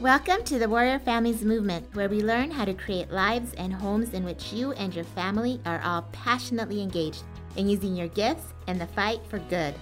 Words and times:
Welcome 0.00 0.44
to 0.44 0.58
the 0.58 0.66
Warrior 0.66 0.98
Families 0.98 1.44
Movement, 1.44 1.86
where 1.92 2.08
we 2.08 2.22
learn 2.22 2.50
how 2.50 2.64
to 2.64 2.72
create 2.72 3.10
lives 3.10 3.52
and 3.58 3.70
homes 3.70 4.14
in 4.14 4.24
which 4.24 4.50
you 4.50 4.72
and 4.72 4.94
your 4.94 5.04
family 5.04 5.60
are 5.66 5.82
all 5.84 6.08
passionately 6.10 6.80
engaged 6.80 7.22
in 7.56 7.68
using 7.68 7.94
your 7.94 8.08
gifts 8.08 8.54
in 8.66 8.78
the 8.78 8.86
fight 8.86 9.20
for 9.28 9.40
good. 9.50 9.74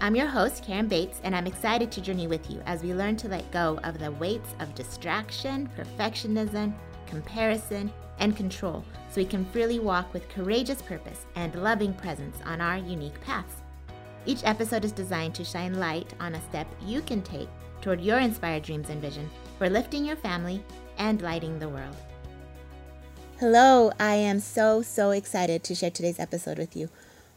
I'm 0.00 0.16
your 0.16 0.26
host, 0.26 0.64
Karen 0.64 0.88
Bates, 0.88 1.20
and 1.22 1.36
I'm 1.36 1.46
excited 1.46 1.92
to 1.92 2.00
journey 2.00 2.26
with 2.26 2.50
you 2.50 2.62
as 2.64 2.82
we 2.82 2.94
learn 2.94 3.16
to 3.16 3.28
let 3.28 3.52
go 3.52 3.78
of 3.84 3.98
the 3.98 4.12
weights 4.12 4.54
of 4.58 4.74
distraction, 4.74 5.68
perfectionism, 5.76 6.72
comparison, 7.06 7.92
and 8.20 8.34
control 8.34 8.82
so 9.10 9.20
we 9.20 9.26
can 9.26 9.44
freely 9.44 9.80
walk 9.80 10.14
with 10.14 10.30
courageous 10.30 10.80
purpose 10.80 11.26
and 11.34 11.54
loving 11.62 11.92
presence 11.92 12.38
on 12.46 12.62
our 12.62 12.78
unique 12.78 13.20
paths. 13.20 13.56
Each 14.24 14.44
episode 14.44 14.86
is 14.86 14.92
designed 14.92 15.34
to 15.34 15.44
shine 15.44 15.78
light 15.78 16.14
on 16.20 16.36
a 16.36 16.42
step 16.48 16.66
you 16.86 17.02
can 17.02 17.20
take 17.20 17.50
toward 17.80 18.00
your 18.00 18.18
inspired 18.18 18.62
dreams 18.62 18.90
and 18.90 19.00
vision 19.00 19.28
for 19.58 19.68
lifting 19.68 20.04
your 20.04 20.16
family 20.16 20.62
and 20.98 21.22
lighting 21.22 21.58
the 21.58 21.68
world. 21.68 21.96
Hello, 23.40 23.92
I 24.00 24.14
am 24.14 24.40
so, 24.40 24.82
so 24.82 25.12
excited 25.12 25.62
to 25.64 25.74
share 25.74 25.90
today's 25.90 26.18
episode 26.18 26.58
with 26.58 26.76
you. 26.76 26.88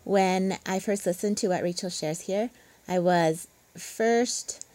When 0.04 0.58
I 0.66 0.80
first 0.80 1.06
listened 1.06 1.38
to 1.38 1.50
what 1.50 1.62
Rachel 1.62 1.92
shares 1.92 2.22
here, 2.22 2.50
I 2.88 2.98
was 2.98 3.48
first 3.78 4.66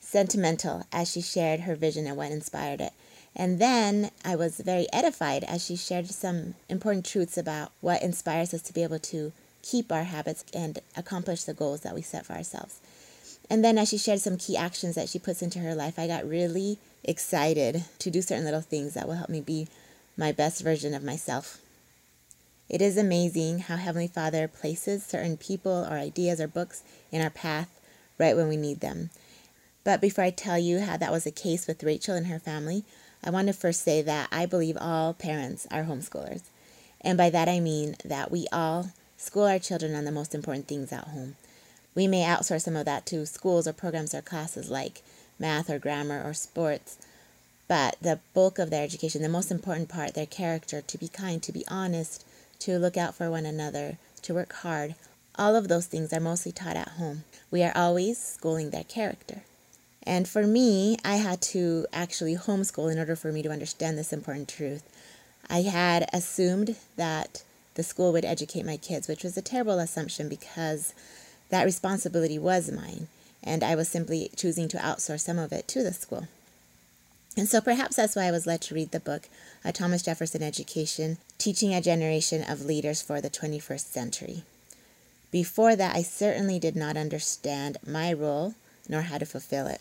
sentimental 0.00 0.86
as 0.92 1.12
she 1.12 1.20
shared 1.20 1.60
her 1.60 1.74
vision 1.74 2.06
and 2.06 2.16
what 2.16 2.32
inspired 2.32 2.80
it. 2.80 2.92
And 3.36 3.58
then 3.58 4.10
I 4.24 4.34
was 4.36 4.58
very 4.60 4.86
edified 4.92 5.44
as 5.44 5.64
she 5.64 5.76
shared 5.76 6.06
some 6.08 6.54
important 6.68 7.06
truths 7.06 7.38
about 7.38 7.72
what 7.80 8.02
inspires 8.02 8.52
us 8.52 8.62
to 8.62 8.72
be 8.72 8.82
able 8.82 8.98
to 8.98 9.32
keep 9.62 9.92
our 9.92 10.04
habits 10.04 10.44
and 10.54 10.78
accomplish 10.96 11.44
the 11.44 11.54
goals 11.54 11.82
that 11.82 11.94
we 11.94 12.02
set 12.02 12.26
for 12.26 12.32
ourselves. 12.32 12.80
And 13.50 13.64
then 13.64 13.76
as 13.76 13.88
she 13.88 13.98
shared 13.98 14.20
some 14.20 14.38
key 14.38 14.56
actions 14.56 14.94
that 14.94 15.08
she 15.08 15.18
puts 15.18 15.42
into 15.42 15.58
her 15.58 15.74
life, 15.74 15.98
I 15.98 16.06
got 16.06 16.26
really 16.26 16.78
excited 17.02 17.84
to 17.98 18.10
do 18.10 18.22
certain 18.22 18.44
little 18.44 18.60
things 18.60 18.94
that 18.94 19.08
will 19.08 19.16
help 19.16 19.28
me 19.28 19.40
be 19.40 19.66
my 20.16 20.30
best 20.30 20.62
version 20.62 20.94
of 20.94 21.02
myself. 21.02 21.58
It 22.68 22.80
is 22.80 22.96
amazing 22.96 23.58
how 23.60 23.76
Heavenly 23.76 24.06
Father 24.06 24.46
places 24.46 25.04
certain 25.04 25.36
people 25.36 25.84
or 25.90 25.94
ideas 25.94 26.40
or 26.40 26.46
books 26.46 26.84
in 27.10 27.20
our 27.20 27.30
path 27.30 27.80
right 28.16 28.36
when 28.36 28.48
we 28.48 28.56
need 28.56 28.78
them. 28.78 29.10
But 29.82 30.00
before 30.00 30.22
I 30.22 30.30
tell 30.30 30.58
you 30.58 30.80
how 30.80 30.96
that 30.98 31.10
was 31.10 31.24
the 31.24 31.32
case 31.32 31.66
with 31.66 31.82
Rachel 31.82 32.14
and 32.14 32.28
her 32.28 32.38
family, 32.38 32.84
I 33.24 33.30
want 33.30 33.48
to 33.48 33.52
first 33.52 33.82
say 33.82 34.02
that 34.02 34.28
I 34.30 34.46
believe 34.46 34.76
all 34.80 35.12
parents 35.12 35.66
are 35.72 35.82
homeschoolers. 35.82 36.42
And 37.00 37.18
by 37.18 37.30
that 37.30 37.48
I 37.48 37.58
mean 37.58 37.96
that 38.04 38.30
we 38.30 38.46
all 38.52 38.92
school 39.16 39.44
our 39.44 39.58
children 39.58 39.96
on 39.96 40.04
the 40.04 40.12
most 40.12 40.34
important 40.34 40.68
things 40.68 40.92
at 40.92 41.08
home. 41.08 41.34
We 41.94 42.06
may 42.06 42.24
outsource 42.24 42.62
some 42.62 42.76
of 42.76 42.84
that 42.86 43.06
to 43.06 43.26
schools 43.26 43.66
or 43.66 43.72
programs 43.72 44.14
or 44.14 44.22
classes 44.22 44.70
like 44.70 45.02
math 45.38 45.68
or 45.70 45.78
grammar 45.78 46.22
or 46.24 46.34
sports, 46.34 46.98
but 47.68 47.96
the 48.00 48.20
bulk 48.34 48.58
of 48.58 48.70
their 48.70 48.82
education, 48.82 49.22
the 49.22 49.28
most 49.28 49.50
important 49.50 49.88
part, 49.88 50.14
their 50.14 50.26
character, 50.26 50.80
to 50.82 50.98
be 50.98 51.08
kind, 51.08 51.42
to 51.42 51.52
be 51.52 51.64
honest, 51.68 52.26
to 52.60 52.78
look 52.78 52.96
out 52.96 53.14
for 53.14 53.30
one 53.30 53.46
another, 53.46 53.98
to 54.22 54.34
work 54.34 54.52
hard, 54.52 54.94
all 55.36 55.56
of 55.56 55.68
those 55.68 55.86
things 55.86 56.12
are 56.12 56.20
mostly 56.20 56.52
taught 56.52 56.76
at 56.76 56.88
home. 56.88 57.24
We 57.50 57.62
are 57.62 57.72
always 57.74 58.18
schooling 58.18 58.70
their 58.70 58.84
character. 58.84 59.42
And 60.02 60.28
for 60.28 60.46
me, 60.46 60.96
I 61.04 61.16
had 61.16 61.40
to 61.42 61.86
actually 61.92 62.36
homeschool 62.36 62.90
in 62.90 62.98
order 62.98 63.16
for 63.16 63.32
me 63.32 63.42
to 63.42 63.50
understand 63.50 63.96
this 63.96 64.12
important 64.12 64.48
truth. 64.48 64.82
I 65.48 65.62
had 65.62 66.08
assumed 66.12 66.76
that 66.96 67.42
the 67.74 67.82
school 67.82 68.12
would 68.12 68.24
educate 68.24 68.66
my 68.66 68.76
kids, 68.76 69.08
which 69.08 69.24
was 69.24 69.36
a 69.36 69.42
terrible 69.42 69.78
assumption 69.78 70.28
because 70.28 70.92
that 71.50 71.64
responsibility 71.64 72.38
was 72.38 72.70
mine, 72.70 73.08
and 73.42 73.62
I 73.62 73.74
was 73.74 73.88
simply 73.88 74.30
choosing 74.36 74.68
to 74.68 74.78
outsource 74.78 75.20
some 75.20 75.38
of 75.38 75.52
it 75.52 75.68
to 75.68 75.82
the 75.82 75.92
school. 75.92 76.28
And 77.36 77.48
so 77.48 77.60
perhaps 77.60 77.96
that's 77.96 78.16
why 78.16 78.24
I 78.24 78.30
was 78.30 78.46
led 78.46 78.60
to 78.62 78.74
read 78.74 78.90
the 78.90 79.00
book, 79.00 79.28
A 79.64 79.72
Thomas 79.72 80.02
Jefferson 80.02 80.42
Education 80.42 81.18
Teaching 81.38 81.72
a 81.72 81.80
Generation 81.80 82.42
of 82.42 82.64
Leaders 82.64 83.00
for 83.00 83.20
the 83.20 83.30
21st 83.30 83.86
Century. 83.92 84.42
Before 85.30 85.76
that, 85.76 85.94
I 85.94 86.02
certainly 86.02 86.58
did 86.58 86.76
not 86.76 86.96
understand 86.96 87.78
my 87.86 88.12
role 88.12 88.54
nor 88.88 89.02
how 89.02 89.18
to 89.18 89.24
fulfill 89.24 89.68
it. 89.68 89.80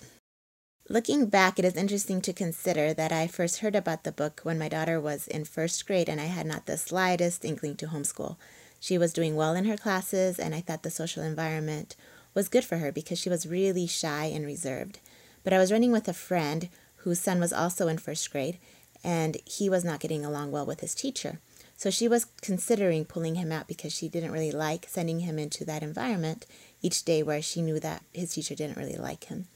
Looking 0.88 1.25
back, 1.25 1.59
it 1.59 1.66
is 1.66 1.75
interesting 1.75 2.22
to 2.22 2.34
consider 2.34 2.94
that 2.94 3.12
I 3.12 3.28
first 3.28 3.59
heard 3.59 3.75
about 3.75 4.03
the 4.03 4.12
book 4.12 4.41
when 4.44 4.58
my 4.58 4.69
daughter 4.69 5.00
was 5.00 5.28
in 5.28 5.46
first 5.46 5.85
grade 5.85 6.09
and 6.09 6.22
I 6.22 6.25
had 6.25 6.46
not 6.46 6.66
the 6.66 6.78
slightest 6.78 7.44
inkling 7.44 7.75
to 7.78 7.88
homeschool. 7.88 8.38
She 8.79 8.97
was 8.97 9.13
doing 9.13 9.35
well 9.35 9.56
in 9.56 9.66
her 9.66 9.78
classes, 9.78 10.40
and 10.40 10.56
I 10.56 10.62
thought 10.62 10.84
the 10.84 10.91
social 10.91 11.23
environment 11.23 11.95
was 12.34 12.50
good 12.50 12.63
for 12.63 12.78
her 12.78 12.91
because 12.91 13.19
she 13.19 13.29
was 13.29 13.47
really 13.47 13.88
shy 13.88 14.25
and 14.25 14.45
reserved. 14.45 15.00
But 15.44 15.53
I 15.53 15.57
was 15.57 15.72
running 15.72 15.91
with 15.91 16.07
a 16.07 16.13
friend 16.13 16.69
whose 16.97 17.19
son 17.19 17.40
was 17.40 17.53
also 17.53 17.88
in 17.88 17.97
first 17.97 18.31
grade, 18.31 18.57
and 19.03 19.38
he 19.45 19.69
was 19.69 19.84
not 19.84 20.00
getting 20.00 20.25
along 20.25 20.51
well 20.51 20.66
with 20.66 20.81
his 20.81 20.94
teacher. 20.94 21.40
So 21.78 21.90
she 21.90 22.09
was 22.09 22.28
considering 22.41 23.06
pulling 23.06 23.35
him 23.35 23.53
out 23.53 23.67
because 23.67 23.94
she 23.94 24.09
didn't 24.09 24.34
really 24.34 24.51
like 24.51 24.88
sending 24.90 25.22
him 25.22 25.40
into 25.40 25.63
that 25.66 25.81
environment 25.81 26.46
each 26.81 27.06
day 27.06 27.23
where 27.23 27.41
she 27.41 27.61
knew 27.61 27.79
that 27.79 28.03
his 28.13 28.34
teacher 28.34 28.53
didn't 28.53 28.78
really 28.78 28.97
like 28.97 29.25
him. 29.25 29.47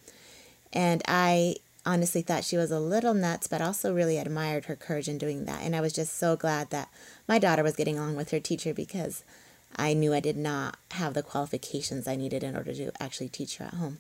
And 0.72 1.02
I 1.06 1.58
honestly 1.86 2.22
thought 2.22 2.44
she 2.44 2.58
was 2.58 2.72
a 2.72 2.80
little 2.80 3.14
nuts, 3.14 3.48
but 3.48 3.62
also 3.62 3.94
really 3.94 4.18
admired 4.18 4.66
her 4.66 4.76
courage 4.76 5.08
in 5.08 5.18
doing 5.18 5.46
that. 5.46 5.62
And 5.64 5.76
I 5.76 5.82
was 5.82 5.94
just 5.94 6.18
so 6.18 6.36
glad 6.36 6.70
that 6.70 6.90
my 7.28 7.40
daughter 7.40 7.64
was 7.64 7.76
getting 7.76 7.98
along 7.98 8.16
with 8.16 8.32
her 8.32 8.40
teacher 8.40 8.74
because 8.74 9.24
I 9.76 9.94
knew 9.94 10.14
I 10.14 10.20
did 10.20 10.38
not 10.38 10.78
have 10.92 11.14
the 11.14 11.24
qualifications 11.24 12.08
I 12.08 12.16
needed 12.16 12.44
in 12.44 12.56
order 12.56 12.74
to 12.74 12.92
actually 13.02 13.30
teach 13.30 13.58
her 13.58 13.66
at 13.66 13.74
home. 13.76 14.00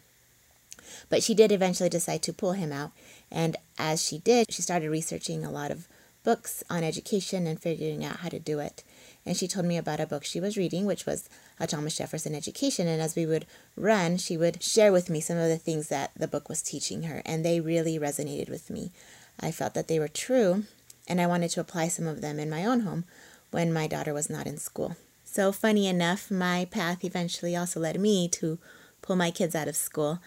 But 1.10 1.24
she 1.24 1.34
did 1.34 1.52
eventually 1.52 1.90
decide 1.90 2.22
to 2.24 2.34
pull 2.34 2.54
him 2.54 2.72
out. 2.72 2.92
And 3.32 3.58
as 3.78 4.04
she 4.04 4.20
did, 4.20 4.52
she 4.52 4.62
started 4.62 4.90
researching 4.90 5.44
a 5.44 5.52
lot 5.52 5.72
of 5.72 5.88
books 6.24 6.64
on 6.70 6.84
education 6.84 7.48
and 7.48 7.60
figuring 7.60 8.06
out 8.06 8.18
how 8.18 8.30
to 8.30 8.40
do 8.40 8.60
it. 8.60 8.84
And 9.26 9.36
she 9.36 9.48
told 9.48 9.66
me 9.66 9.78
about 9.78 10.00
a 10.00 10.08
book 10.08 10.24
she 10.24 10.40
was 10.40 10.58
reading, 10.58 10.86
which 10.86 11.06
was 11.06 11.30
a 11.60 11.68
Thomas 11.68 11.98
Jefferson 11.98 12.36
Education. 12.36 12.88
And 12.88 13.02
as 13.02 13.16
we 13.16 13.26
would 13.26 13.46
run, 13.76 14.18
she 14.18 14.38
would 14.38 14.64
share 14.64 14.92
with 14.92 15.10
me 15.10 15.22
some 15.22 15.38
of 15.38 15.50
the 15.50 15.58
things 15.58 15.90
that 15.90 16.12
the 16.16 16.28
book 16.28 16.50
was 16.50 16.62
teaching 16.62 17.04
her. 17.04 17.22
And 17.26 17.44
they 17.44 17.60
really 17.60 18.00
resonated 18.00 18.50
with 18.50 18.70
me. 18.70 18.92
I 19.40 19.52
felt 19.52 19.74
that 19.74 19.88
they 19.88 20.00
were 20.00 20.08
true, 20.08 20.64
and 21.08 21.20
I 21.20 21.28
wanted 21.28 21.50
to 21.52 21.60
apply 21.60 21.88
some 21.88 22.08
of 22.08 22.22
them 22.22 22.40
in 22.40 22.50
my 22.50 22.66
own 22.66 22.82
home 22.82 23.06
when 23.52 23.74
my 23.74 23.88
daughter 23.88 24.14
was 24.14 24.30
not 24.30 24.48
in 24.48 24.58
school. 24.58 24.96
So, 25.26 25.52
funny 25.52 25.88
enough, 25.88 26.30
my 26.30 26.66
path 26.66 27.04
eventually 27.04 27.56
also 27.56 27.80
led 27.80 28.00
me 28.00 28.28
to 28.30 28.60
pull 29.02 29.16
my 29.16 29.32
kids 29.32 29.56
out 29.56 29.68
of 29.68 29.76
school. 29.76 30.20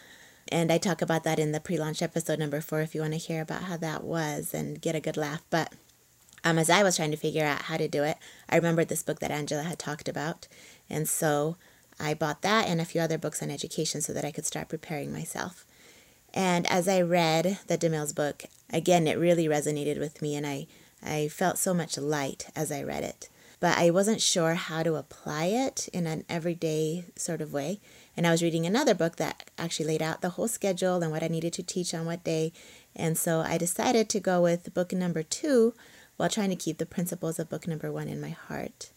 And 0.48 0.72
I 0.72 0.78
talk 0.78 1.02
about 1.02 1.24
that 1.24 1.38
in 1.38 1.52
the 1.52 1.60
pre 1.60 1.78
launch 1.78 2.02
episode 2.02 2.38
number 2.38 2.60
four 2.60 2.80
if 2.80 2.94
you 2.94 3.00
want 3.00 3.12
to 3.12 3.18
hear 3.18 3.40
about 3.42 3.64
how 3.64 3.76
that 3.78 4.04
was 4.04 4.54
and 4.54 4.80
get 4.80 4.94
a 4.94 5.00
good 5.00 5.16
laugh. 5.16 5.42
But 5.50 5.72
um, 6.44 6.58
as 6.58 6.70
I 6.70 6.82
was 6.82 6.96
trying 6.96 7.10
to 7.10 7.16
figure 7.16 7.44
out 7.44 7.62
how 7.62 7.76
to 7.76 7.88
do 7.88 8.04
it, 8.04 8.16
I 8.48 8.56
remembered 8.56 8.88
this 8.88 9.02
book 9.02 9.18
that 9.20 9.32
Angela 9.32 9.64
had 9.64 9.78
talked 9.78 10.08
about. 10.08 10.46
And 10.88 11.08
so 11.08 11.56
I 11.98 12.14
bought 12.14 12.42
that 12.42 12.68
and 12.68 12.80
a 12.80 12.84
few 12.84 13.00
other 13.00 13.18
books 13.18 13.42
on 13.42 13.50
education 13.50 14.00
so 14.00 14.12
that 14.12 14.24
I 14.24 14.30
could 14.30 14.46
start 14.46 14.68
preparing 14.68 15.12
myself. 15.12 15.64
And 16.34 16.66
as 16.66 16.86
I 16.86 17.00
read 17.00 17.60
the 17.66 17.78
DeMille's 17.78 18.12
book, 18.12 18.44
again, 18.70 19.06
it 19.06 19.18
really 19.18 19.46
resonated 19.46 19.98
with 19.98 20.20
me, 20.20 20.36
and 20.36 20.46
I, 20.46 20.66
I 21.02 21.28
felt 21.28 21.56
so 21.56 21.72
much 21.72 21.96
light 21.96 22.50
as 22.54 22.70
I 22.70 22.82
read 22.82 23.04
it. 23.04 23.30
But 23.58 23.78
I 23.78 23.88
wasn't 23.88 24.20
sure 24.20 24.54
how 24.54 24.82
to 24.82 24.96
apply 24.96 25.46
it 25.46 25.88
in 25.94 26.06
an 26.06 26.24
everyday 26.28 27.06
sort 27.16 27.40
of 27.40 27.54
way. 27.54 27.80
And 28.14 28.26
I 28.26 28.30
was 28.30 28.42
reading 28.42 28.66
another 28.66 28.94
book 28.94 29.16
that 29.16 29.50
actually 29.56 29.86
laid 29.86 30.02
out 30.02 30.20
the 30.20 30.30
whole 30.30 30.48
schedule 30.48 31.02
and 31.02 31.10
what 31.10 31.22
I 31.22 31.28
needed 31.28 31.54
to 31.54 31.62
teach 31.62 31.94
on 31.94 32.04
what 32.04 32.22
day. 32.22 32.52
And 32.94 33.16
so 33.16 33.40
I 33.40 33.56
decided 33.56 34.10
to 34.10 34.20
go 34.20 34.42
with 34.42 34.74
book 34.74 34.92
number 34.92 35.22
two 35.22 35.72
while 36.18 36.28
trying 36.28 36.50
to 36.50 36.56
keep 36.56 36.76
the 36.76 36.84
principles 36.84 37.38
of 37.38 37.48
book 37.48 37.66
number 37.66 37.90
one 37.90 38.08
in 38.08 38.20
my 38.20 38.30
heart. 38.30 38.90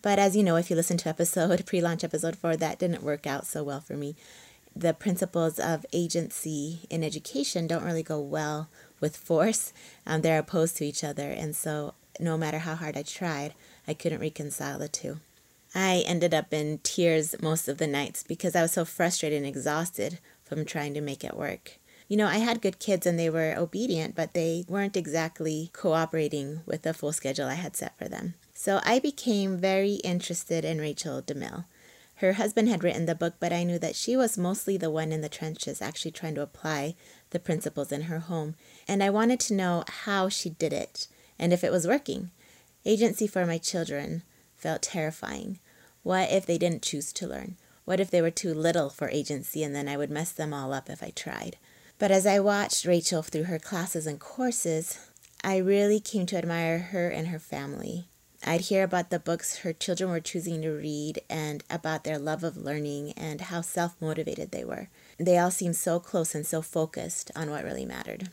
But 0.00 0.18
as 0.18 0.36
you 0.36 0.42
know, 0.42 0.56
if 0.56 0.70
you 0.70 0.76
listen 0.76 0.96
to 0.98 1.08
episode 1.08 1.66
pre 1.66 1.80
launch 1.80 2.04
episode 2.04 2.36
four, 2.36 2.56
that 2.56 2.78
didn't 2.78 3.02
work 3.02 3.26
out 3.26 3.46
so 3.46 3.62
well 3.62 3.80
for 3.80 3.94
me 3.96 4.14
the 4.78 4.94
principles 4.94 5.58
of 5.58 5.84
agency 5.92 6.80
in 6.88 7.02
education 7.02 7.66
don't 7.66 7.84
really 7.84 8.02
go 8.02 8.20
well 8.20 8.68
with 9.00 9.16
force. 9.16 9.72
Um, 10.06 10.20
they're 10.22 10.38
opposed 10.38 10.76
to 10.76 10.84
each 10.84 11.02
other. 11.02 11.30
And 11.30 11.54
so, 11.56 11.94
no 12.20 12.38
matter 12.38 12.60
how 12.60 12.76
hard 12.76 12.96
I 12.96 13.02
tried, 13.02 13.54
I 13.88 13.94
couldn't 13.94 14.20
reconcile 14.20 14.78
the 14.78 14.88
two. 14.88 15.18
I 15.74 16.04
ended 16.06 16.32
up 16.32 16.52
in 16.52 16.78
tears 16.82 17.34
most 17.42 17.68
of 17.68 17.78
the 17.78 17.86
nights 17.86 18.22
because 18.22 18.54
I 18.56 18.62
was 18.62 18.72
so 18.72 18.84
frustrated 18.84 19.38
and 19.38 19.46
exhausted 19.46 20.18
from 20.44 20.64
trying 20.64 20.94
to 20.94 21.00
make 21.00 21.24
it 21.24 21.36
work. 21.36 21.78
You 22.06 22.16
know, 22.16 22.26
I 22.26 22.38
had 22.38 22.62
good 22.62 22.78
kids 22.78 23.04
and 23.04 23.18
they 23.18 23.28
were 23.28 23.54
obedient, 23.56 24.14
but 24.14 24.32
they 24.32 24.64
weren't 24.66 24.96
exactly 24.96 25.70
cooperating 25.74 26.60
with 26.64 26.82
the 26.82 26.94
full 26.94 27.12
schedule 27.12 27.46
I 27.46 27.54
had 27.54 27.76
set 27.76 27.98
for 27.98 28.08
them. 28.08 28.34
So 28.60 28.80
I 28.82 28.98
became 28.98 29.56
very 29.56 29.94
interested 30.02 30.64
in 30.64 30.80
Rachel 30.80 31.22
DeMille. 31.22 31.66
Her 32.16 32.32
husband 32.32 32.68
had 32.68 32.82
written 32.82 33.06
the 33.06 33.14
book, 33.14 33.34
but 33.38 33.52
I 33.52 33.62
knew 33.62 33.78
that 33.78 33.94
she 33.94 34.16
was 34.16 34.36
mostly 34.36 34.76
the 34.76 34.90
one 34.90 35.12
in 35.12 35.20
the 35.20 35.28
trenches 35.28 35.80
actually 35.80 36.10
trying 36.10 36.34
to 36.34 36.42
apply 36.42 36.96
the 37.30 37.38
principles 37.38 37.92
in 37.92 38.02
her 38.02 38.18
home. 38.18 38.56
And 38.88 39.00
I 39.00 39.10
wanted 39.10 39.38
to 39.40 39.54
know 39.54 39.84
how 39.88 40.28
she 40.28 40.50
did 40.50 40.72
it 40.72 41.06
and 41.38 41.52
if 41.52 41.62
it 41.62 41.70
was 41.70 41.86
working. 41.86 42.32
Agency 42.84 43.28
for 43.28 43.46
my 43.46 43.58
children 43.58 44.24
felt 44.56 44.82
terrifying. 44.82 45.60
What 46.02 46.32
if 46.32 46.44
they 46.44 46.58
didn't 46.58 46.82
choose 46.82 47.12
to 47.12 47.28
learn? 47.28 47.54
What 47.84 48.00
if 48.00 48.10
they 48.10 48.20
were 48.20 48.32
too 48.32 48.52
little 48.52 48.90
for 48.90 49.08
agency 49.10 49.62
and 49.62 49.72
then 49.72 49.86
I 49.86 49.96
would 49.96 50.10
mess 50.10 50.32
them 50.32 50.52
all 50.52 50.72
up 50.72 50.90
if 50.90 51.00
I 51.00 51.10
tried? 51.10 51.58
But 52.00 52.10
as 52.10 52.26
I 52.26 52.40
watched 52.40 52.86
Rachel 52.86 53.22
through 53.22 53.44
her 53.44 53.60
classes 53.60 54.04
and 54.04 54.18
courses, 54.18 54.98
I 55.44 55.58
really 55.58 56.00
came 56.00 56.26
to 56.26 56.36
admire 56.36 56.80
her 56.90 57.08
and 57.08 57.28
her 57.28 57.38
family. 57.38 58.08
I'd 58.44 58.62
hear 58.62 58.84
about 58.84 59.10
the 59.10 59.18
books 59.18 59.58
her 59.58 59.72
children 59.72 60.10
were 60.10 60.20
choosing 60.20 60.62
to 60.62 60.70
read 60.70 61.20
and 61.28 61.64
about 61.68 62.04
their 62.04 62.18
love 62.18 62.44
of 62.44 62.56
learning 62.56 63.12
and 63.12 63.40
how 63.40 63.62
self 63.62 64.00
motivated 64.00 64.52
they 64.52 64.64
were. 64.64 64.88
They 65.18 65.38
all 65.38 65.50
seemed 65.50 65.76
so 65.76 65.98
close 65.98 66.34
and 66.34 66.46
so 66.46 66.62
focused 66.62 67.30
on 67.34 67.50
what 67.50 67.64
really 67.64 67.84
mattered. 67.84 68.30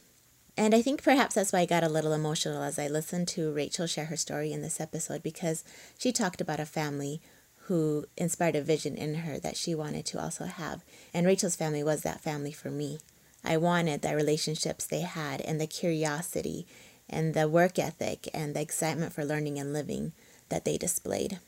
And 0.57 0.74
I 0.74 0.81
think 0.81 1.04
perhaps 1.04 1.36
that's 1.36 1.52
why 1.52 1.60
I 1.60 1.66
got 1.66 1.84
a 1.84 1.90
little 1.90 2.13
emotional 2.13 2.63
as 2.63 2.80
I 2.80 2.88
listened 2.88 3.28
to 3.30 3.52
Rachel 3.52 3.88
share 3.88 4.06
her 4.06 4.16
story 4.16 4.54
in 4.54 4.62
this 4.62 4.80
episode 4.80 5.22
because 5.22 5.63
she 5.98 6.12
talked 6.13 6.40
about 6.40 6.62
a 6.62 6.66
family 6.66 7.19
who 7.63 8.06
inspired 8.16 8.56
a 8.56 8.62
vision 8.62 8.96
in 8.96 9.16
her 9.16 9.40
that 9.40 9.58
she 9.58 9.74
wanted 9.74 10.06
to 10.06 10.22
also 10.22 10.46
have. 10.46 10.84
And 11.13 11.25
Rachel's 11.25 11.56
family 11.56 11.84
was 11.84 12.04
that 12.04 12.22
family 12.22 12.51
for 12.51 12.69
me. 12.69 13.00
I 13.44 13.58
wanted 13.58 14.01
the 14.01 14.16
relationships 14.16 14.86
they 14.86 15.01
had 15.01 15.42
and 15.42 15.60
the 15.60 15.68
curiosity 15.68 16.66
and 17.10 17.34
the 17.34 17.48
work 17.48 17.78
ethic 17.78 18.28
and 18.34 18.56
the 18.56 18.62
excitement 18.62 19.13
for 19.13 19.24
learning 19.24 19.60
and 19.60 19.74
living 19.74 20.13
that 20.50 20.66
they 20.66 20.78
displayed. 20.78 21.40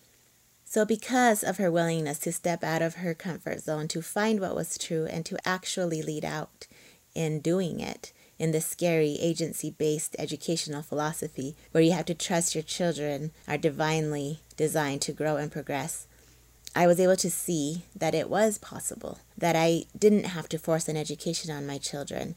So, 0.66 0.86
because 0.86 1.44
of 1.44 1.58
her 1.58 1.72
willingness 1.72 2.20
to 2.20 2.32
step 2.34 2.64
out 2.64 2.82
of 2.82 2.96
her 2.96 3.14
comfort 3.14 3.62
zone 3.62 3.88
to 3.90 4.02
find 4.02 4.40
what 4.40 4.56
was 4.56 4.78
true 4.78 5.06
and 5.06 5.26
to 5.26 5.38
actually 5.48 6.02
lead 6.02 6.26
out 6.26 6.68
in 7.16 7.40
doing 7.40 7.80
it 7.80 8.12
in 8.38 8.52
this 8.52 8.66
scary 8.66 9.18
agency 9.20 9.72
based 9.72 10.16
educational 10.20 10.82
philosophy 10.82 11.56
where 11.72 11.84
you 11.84 11.92
have 11.92 12.06
to 12.06 12.14
trust 12.14 12.54
your 12.54 12.64
children 12.64 13.32
are 13.48 13.58
divinely 13.58 14.40
designed 14.58 15.02
to 15.02 15.14
grow 15.14 15.38
and 15.38 15.52
progress, 15.52 16.08
I 16.76 16.86
was 16.86 17.00
able 17.00 17.16
to 17.16 17.32
see 17.32 17.86
that 17.96 18.14
it 18.14 18.30
was 18.30 18.60
possible, 18.60 19.20
that 19.38 19.56
I 19.56 19.86
didn't 19.98 20.26
have 20.26 20.48
to 20.50 20.60
force 20.60 20.88
an 20.88 20.98
education 20.98 21.50
on 21.50 21.66
my 21.66 21.78
children, 21.78 22.36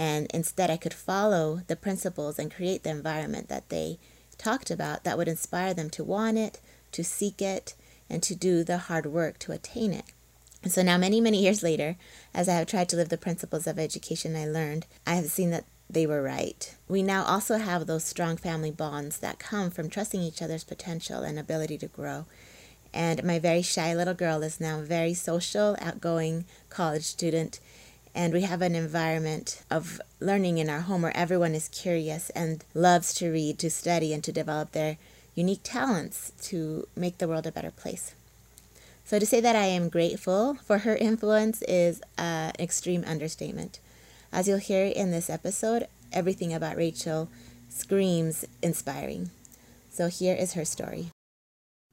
and 0.00 0.28
instead 0.32 0.70
I 0.70 0.78
could 0.78 0.94
follow 0.94 1.60
the 1.66 1.76
principles 1.76 2.38
and 2.38 2.50
create 2.50 2.84
the 2.84 2.90
environment 2.90 3.48
that 3.50 3.68
they 3.68 3.98
talked 4.38 4.70
about 4.70 5.04
that 5.04 5.18
would 5.18 5.28
inspire 5.28 5.74
them 5.74 5.90
to 5.90 6.02
want 6.02 6.38
it, 6.38 6.58
to 6.92 7.04
seek 7.04 7.42
it, 7.42 7.74
and 8.08 8.22
to 8.22 8.34
do 8.34 8.64
the 8.64 8.78
hard 8.78 9.04
work 9.04 9.38
to 9.40 9.52
attain 9.52 9.92
it. 9.92 10.06
And 10.62 10.72
so 10.72 10.80
now, 10.80 10.96
many, 10.96 11.20
many 11.20 11.42
years 11.42 11.62
later, 11.62 11.96
as 12.32 12.48
I 12.48 12.54
have 12.54 12.66
tried 12.66 12.88
to 12.88 12.96
live 12.96 13.10
the 13.10 13.18
principles 13.18 13.66
of 13.66 13.78
education 13.78 14.34
I 14.34 14.46
learned, 14.46 14.86
I 15.06 15.16
have 15.16 15.26
seen 15.26 15.50
that 15.50 15.66
they 15.90 16.06
were 16.06 16.22
right. 16.22 16.74
We 16.88 17.02
now 17.02 17.24
also 17.24 17.58
have 17.58 17.86
those 17.86 18.04
strong 18.04 18.38
family 18.38 18.70
bonds 18.70 19.18
that 19.18 19.38
come 19.38 19.70
from 19.70 19.90
trusting 19.90 20.22
each 20.22 20.40
other's 20.40 20.64
potential 20.64 21.20
and 21.24 21.38
ability 21.38 21.76
to 21.76 21.88
grow. 21.88 22.24
And 22.94 23.22
my 23.22 23.38
very 23.38 23.60
shy 23.60 23.94
little 23.94 24.14
girl 24.14 24.42
is 24.42 24.62
now 24.62 24.78
a 24.78 24.82
very 24.82 25.12
social, 25.12 25.76
outgoing 25.78 26.46
college 26.70 27.04
student. 27.04 27.60
And 28.14 28.32
we 28.32 28.42
have 28.42 28.62
an 28.62 28.74
environment 28.74 29.62
of 29.70 30.00
learning 30.18 30.58
in 30.58 30.68
our 30.68 30.80
home 30.80 31.02
where 31.02 31.16
everyone 31.16 31.54
is 31.54 31.68
curious 31.68 32.30
and 32.30 32.64
loves 32.74 33.14
to 33.14 33.30
read, 33.30 33.58
to 33.60 33.70
study, 33.70 34.12
and 34.12 34.22
to 34.24 34.32
develop 34.32 34.72
their 34.72 34.98
unique 35.34 35.60
talents 35.62 36.32
to 36.42 36.86
make 36.96 37.18
the 37.18 37.28
world 37.28 37.46
a 37.46 37.52
better 37.52 37.70
place. 37.70 38.14
So, 39.04 39.18
to 39.18 39.26
say 39.26 39.40
that 39.40 39.56
I 39.56 39.66
am 39.66 39.88
grateful 39.88 40.54
for 40.54 40.78
her 40.78 40.96
influence 40.96 41.62
is 41.62 42.00
an 42.18 42.52
extreme 42.58 43.04
understatement. 43.06 43.80
As 44.32 44.46
you'll 44.46 44.58
hear 44.58 44.84
in 44.86 45.10
this 45.10 45.30
episode, 45.30 45.86
everything 46.12 46.52
about 46.52 46.76
Rachel 46.76 47.28
screams 47.68 48.44
inspiring. 48.62 49.30
So, 49.90 50.08
here 50.08 50.34
is 50.34 50.54
her 50.54 50.64
story. 50.64 51.10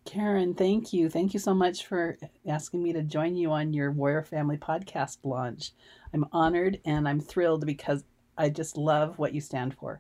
Karen, 0.08 0.54
thank 0.54 0.94
you. 0.94 1.10
Thank 1.10 1.34
you 1.34 1.40
so 1.40 1.54
much 1.54 1.86
for 1.86 2.18
asking 2.48 2.82
me 2.82 2.94
to 2.94 3.04
join 3.04 3.36
you 3.36 3.52
on 3.52 3.74
your 3.74 3.92
Warrior 3.92 4.24
Family 4.24 4.56
podcast 4.56 5.18
launch. 5.26 5.74
I'm 6.14 6.24
honored 6.32 6.80
and 6.86 7.10
I'm 7.10 7.20
thrilled 7.20 7.66
because 7.66 8.06
I 8.38 8.48
just 8.48 8.78
love 8.78 9.20
what 9.20 9.34
you 9.34 9.42
stand 9.42 9.76
for. 9.76 10.00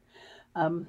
Um, 0.55 0.87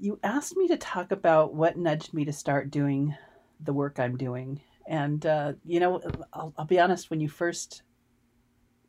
you 0.00 0.18
asked 0.24 0.56
me 0.56 0.66
to 0.66 0.76
talk 0.76 1.12
about 1.12 1.54
what 1.54 1.78
nudged 1.78 2.12
me 2.12 2.24
to 2.24 2.32
start 2.32 2.72
doing 2.72 3.14
the 3.60 3.72
work 3.72 4.00
I'm 4.00 4.16
doing. 4.16 4.60
And, 4.88 5.24
uh, 5.24 5.52
you 5.64 5.78
know, 5.78 6.02
I'll, 6.32 6.52
I'll, 6.58 6.64
be 6.64 6.80
honest, 6.80 7.10
when 7.10 7.20
you 7.20 7.28
first 7.28 7.82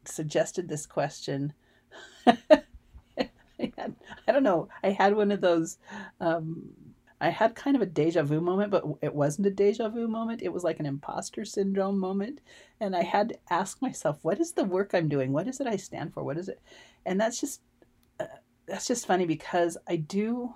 suggested 0.05 0.67
this 0.67 0.87
question, 0.87 1.53
I, 2.25 2.63
had, 3.77 3.95
I 4.27 4.31
don't 4.31 4.41
know, 4.41 4.67
I 4.81 4.89
had 4.89 5.15
one 5.15 5.31
of 5.31 5.41
those 5.41 5.77
um, 6.19 6.71
I 7.21 7.29
had 7.29 7.55
kind 7.55 7.75
of 7.75 7.81
a 7.81 7.85
deja 7.85 8.23
vu 8.23 8.41
moment, 8.41 8.71
but 8.71 8.83
it 9.01 9.15
wasn't 9.15 9.47
a 9.47 9.51
deja 9.51 9.87
vu 9.89 10.07
moment. 10.07 10.41
It 10.41 10.51
was 10.51 10.63
like 10.63 10.79
an 10.79 10.85
imposter 10.85 11.45
syndrome 11.45 11.97
moment. 11.97 12.41
And 12.79 12.95
I 12.95 13.03
had 13.03 13.29
to 13.29 13.39
ask 13.49 13.81
myself, 13.81 14.19
what 14.21 14.39
is 14.39 14.51
the 14.51 14.65
work 14.65 14.91
I'm 14.93 15.07
doing? 15.07 15.31
What 15.31 15.47
is 15.47 15.59
it 15.59 15.67
I 15.67 15.77
stand 15.77 16.13
for? 16.13 16.23
What 16.23 16.37
is 16.37 16.49
it? 16.49 16.61
And 17.05 17.19
that's 17.19 17.39
just, 17.39 17.61
uh, 18.19 18.25
that's 18.67 18.87
just 18.87 19.07
funny 19.07 19.25
because 19.25 19.77
I 19.87 19.95
do, 19.95 20.53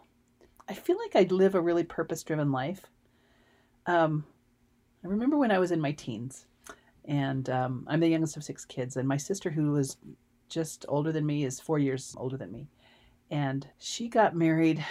I 0.68 0.74
feel 0.74 0.98
like 0.98 1.16
I 1.16 1.34
live 1.34 1.56
a 1.56 1.62
really 1.62 1.84
purpose 1.84 2.24
driven 2.24 2.52
life. 2.52 2.86
Um, 3.86 4.26
I 5.04 5.08
remember 5.08 5.38
when 5.38 5.52
I 5.52 5.60
was 5.60 5.72
in 5.72 5.80
my 5.80 5.94
teens, 5.94 6.46
and 7.06 7.50
um, 7.50 7.86
I'm 7.88 8.02
the 8.02 8.10
youngest 8.10 8.36
of 8.38 8.44
six 8.44 8.66
kids, 8.66 8.98
and 8.98 9.08
my 9.08 9.18
sister, 9.18 9.50
who 9.50 9.72
was 9.72 9.98
just 10.50 10.86
older 10.90 11.12
than 11.12 11.26
me, 11.26 11.46
is 11.46 11.60
four 11.60 11.80
years 11.80 12.14
older 12.18 12.36
than 12.36 12.52
me. 12.52 12.68
And 13.32 13.66
she 13.78 14.10
got 14.10 14.36
married 14.36 14.86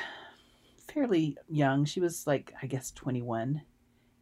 fairly 0.98 1.36
young. 1.48 1.84
She 1.84 2.00
was 2.00 2.26
like, 2.26 2.52
I 2.60 2.66
guess, 2.66 2.90
21. 2.90 3.62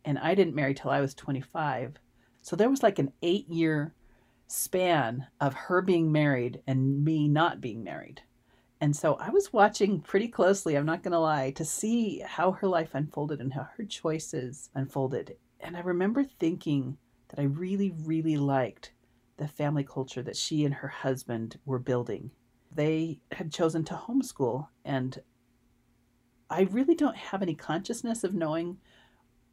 And 0.05 0.19
I 0.19 0.35
didn't 0.35 0.55
marry 0.55 0.75
till 0.75 0.91
I 0.91 1.01
was 1.01 1.15
25. 1.15 1.97
So 2.43 2.55
there 2.55 2.69
was 2.69 2.83
like 2.83 2.99
an 2.99 3.13
eight 3.23 3.49
year 3.49 3.95
span 4.47 5.27
of 5.41 5.55
her 5.55 5.81
being 5.81 6.13
married 6.13 6.61
and 6.67 7.03
me 7.03 7.29
not 7.29 7.63
being 7.63 7.83
married. 7.83 8.21
And 8.81 8.95
so 8.95 9.15
I 9.15 9.31
was 9.31 9.55
watching 9.55 10.01
pretty 10.01 10.29
closely, 10.29 10.77
I'm 10.77 10.85
not 10.85 11.03
going 11.03 11.13
to 11.13 11.19
lie, 11.19 11.51
to 11.53 11.65
see 11.65 12.23
how 12.27 12.53
her 12.53 12.69
life 12.69 12.95
unfolded 12.95 13.41
and 13.41 13.55
how 13.55 13.67
her 13.77 13.85
choices 13.85 14.69
unfolded. 14.75 15.37
And 15.61 15.79
I 15.79 15.81
remember 15.81 16.25
thinking 16.25 16.99
that 17.29 17.41
I 17.41 17.45
really, 17.45 17.95
really 18.05 18.37
liked 18.37 18.93
the 19.39 19.49
family 19.49 19.83
culture 19.83 20.23
that 20.23 20.37
she 20.37 20.67
and 20.67 20.75
her 20.75 20.89
husband 20.89 21.59
were 21.65 21.79
building. 21.79 22.31
They 22.71 23.21
had 23.33 23.51
chosen 23.51 23.83
to 23.85 23.95
homeschool, 23.95 24.69
and 24.85 25.19
I 26.49 26.63
really 26.63 26.95
don't 26.95 27.17
have 27.17 27.43
any 27.43 27.55
consciousness 27.55 28.23
of 28.25 28.35
knowing 28.35 28.79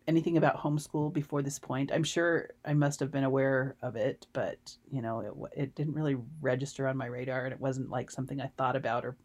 anything 0.08 0.38
about 0.38 0.58
homeschool 0.58 1.14
before 1.14 1.42
this 1.42 1.60
point. 1.60 1.92
I'm 1.92 2.04
sure 2.04 2.50
I 2.66 2.74
must 2.74 3.00
have 3.00 3.12
been 3.12 3.24
aware 3.24 3.76
of 3.82 3.96
it, 3.96 4.28
but 4.34 4.78
you 4.92 5.02
know, 5.02 5.20
it, 5.20 5.62
it 5.62 5.76
didn't 5.76 5.96
really 5.96 6.18
register 6.42 6.88
on 6.88 6.98
my 6.98 7.06
radar, 7.06 7.46
and 7.46 7.54
it 7.54 7.60
wasn't 7.60 7.90
like 7.90 8.12
something 8.12 8.42
I 8.42 8.52
thought 8.58 8.76
about 8.76 9.06
or 9.06 9.16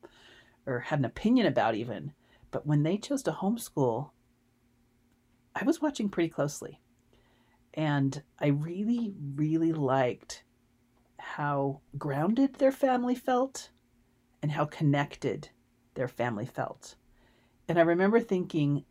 or 0.67 0.81
had 0.81 0.99
an 0.99 1.05
opinion 1.05 1.47
about 1.47 1.75
even. 1.75 2.13
But 2.51 2.67
when 2.67 2.83
they 2.83 2.97
chose 2.97 3.23
to 3.25 3.33
homeschool, 3.33 4.11
I 5.55 5.65
was 5.65 5.83
watching 5.83 6.09
pretty 6.09 6.29
closely, 6.31 6.81
and 7.75 8.23
I 8.39 8.49
really, 8.49 9.13
really 9.35 9.73
liked 9.73 10.45
how 11.19 11.81
grounded 11.99 12.55
their 12.55 12.73
family 12.73 13.15
felt 13.15 13.71
and 14.43 14.53
how 14.53 14.65
connected 14.65 15.51
their 15.95 16.09
family 16.09 16.47
felt. 16.47 16.95
And 17.69 17.79
I 17.79 17.83
remember 17.83 18.19
thinking, 18.19 18.85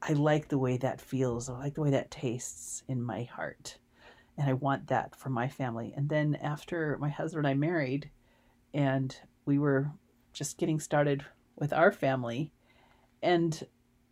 I 0.00 0.12
like 0.12 0.48
the 0.48 0.58
way 0.58 0.76
that 0.76 1.00
feels. 1.00 1.50
I 1.50 1.58
like 1.58 1.74
the 1.74 1.82
way 1.82 1.90
that 1.90 2.10
tastes 2.10 2.84
in 2.86 3.02
my 3.02 3.24
heart. 3.24 3.78
And 4.38 4.48
I 4.48 4.52
want 4.52 4.86
that 4.88 5.16
for 5.16 5.28
my 5.28 5.48
family. 5.48 5.92
And 5.96 6.08
then 6.08 6.36
after 6.36 6.96
my 7.00 7.08
husband 7.08 7.46
and 7.46 7.50
I 7.50 7.58
married, 7.58 8.10
and 8.72 9.16
we 9.44 9.58
were 9.58 9.90
just 10.32 10.58
getting 10.58 10.78
started 10.78 11.24
with 11.56 11.72
our 11.72 11.90
family, 11.90 12.52
and 13.22 13.66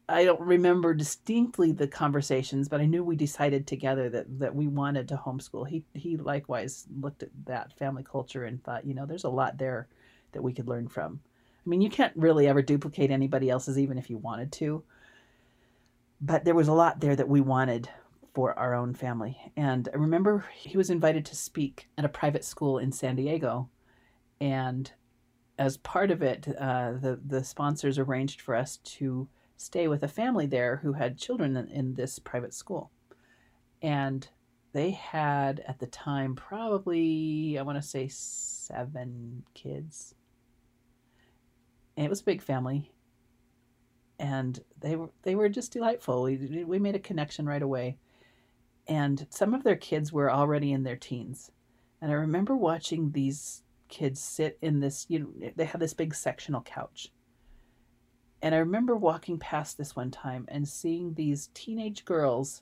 I 0.08 0.24
don't 0.24 0.40
remember 0.40 0.92
distinctly 0.92 1.72
the 1.72 1.86
conversations, 1.86 2.68
but 2.68 2.80
I 2.80 2.86
knew 2.86 3.04
we 3.04 3.16
decided 3.16 3.66
together 3.66 4.08
that, 4.10 4.38
that 4.40 4.54
we 4.54 4.66
wanted 4.66 5.08
to 5.08 5.16
homeschool. 5.16 5.68
He 5.68 5.84
he 5.94 6.16
likewise 6.16 6.86
looked 7.00 7.22
at 7.22 7.30
that 7.46 7.72
family 7.78 8.02
culture 8.02 8.44
and 8.44 8.62
thought, 8.62 8.86
you 8.86 8.94
know, 8.94 9.06
there's 9.06 9.24
a 9.24 9.30
lot 9.30 9.56
there 9.56 9.88
that 10.32 10.42
we 10.42 10.52
could 10.52 10.68
learn 10.68 10.88
from. 10.88 11.20
I 11.64 11.68
mean, 11.68 11.80
you 11.80 11.88
can't 11.88 12.12
really 12.16 12.46
ever 12.46 12.62
duplicate 12.62 13.10
anybody 13.10 13.48
else's, 13.48 13.78
even 13.78 13.96
if 13.96 14.10
you 14.10 14.18
wanted 14.18 14.52
to. 14.52 14.82
But 16.20 16.44
there 16.44 16.54
was 16.54 16.68
a 16.68 16.74
lot 16.74 17.00
there 17.00 17.16
that 17.16 17.28
we 17.28 17.40
wanted 17.40 17.88
for 18.34 18.58
our 18.58 18.74
own 18.74 18.94
family. 18.94 19.52
And 19.56 19.88
I 19.92 19.96
remember 19.96 20.44
he 20.54 20.76
was 20.76 20.90
invited 20.90 21.24
to 21.26 21.36
speak 21.36 21.88
at 21.96 22.04
a 22.04 22.08
private 22.08 22.44
school 22.44 22.78
in 22.78 22.92
San 22.92 23.16
Diego. 23.16 23.70
And 24.40 24.90
as 25.58 25.76
part 25.78 26.10
of 26.10 26.22
it, 26.22 26.48
uh, 26.58 26.92
the, 26.92 27.20
the 27.24 27.44
sponsors 27.44 27.98
arranged 27.98 28.40
for 28.40 28.54
us 28.54 28.78
to 28.78 29.28
stay 29.56 29.88
with 29.88 30.02
a 30.02 30.08
family 30.08 30.46
there 30.46 30.76
who 30.76 30.94
had 30.94 31.16
children 31.16 31.56
in, 31.56 31.68
in 31.68 31.94
this 31.94 32.18
private 32.18 32.52
school. 32.52 32.90
And 33.80 34.28
they 34.72 34.90
had 34.90 35.62
at 35.68 35.78
the 35.78 35.86
time 35.86 36.34
probably, 36.34 37.56
I 37.58 37.62
want 37.62 37.80
to 37.80 37.88
say, 37.88 38.08
seven 38.08 39.44
kids 39.54 40.14
and 41.96 42.06
it 42.06 42.10
was 42.10 42.20
a 42.20 42.24
big 42.24 42.42
family. 42.42 42.90
And 44.18 44.60
they 44.80 44.96
were 44.96 45.10
they 45.22 45.34
were 45.34 45.48
just 45.48 45.72
delightful. 45.72 46.22
We, 46.22 46.64
we 46.64 46.78
made 46.78 46.94
a 46.94 47.00
connection 47.00 47.46
right 47.46 47.62
away. 47.62 47.98
And 48.86 49.26
some 49.30 49.54
of 49.54 49.64
their 49.64 49.76
kids 49.76 50.12
were 50.12 50.30
already 50.30 50.72
in 50.72 50.82
their 50.82 50.96
teens. 50.96 51.50
And 52.00 52.12
i 52.12 52.14
remember 52.14 52.54
watching 52.54 53.12
these 53.12 53.62
kids 53.88 54.20
sit 54.20 54.58
in 54.60 54.80
this, 54.80 55.06
you 55.08 55.20
know, 55.20 55.50
they 55.56 55.64
have 55.64 55.80
this 55.80 55.94
big 55.94 56.14
sectional 56.14 56.60
couch. 56.60 57.10
And 58.42 58.54
I 58.54 58.58
remember 58.58 58.94
walking 58.94 59.38
past 59.38 59.78
this 59.78 59.96
one 59.96 60.10
time 60.10 60.44
and 60.48 60.68
seeing 60.68 61.14
these 61.14 61.48
teenage 61.54 62.04
girls 62.04 62.60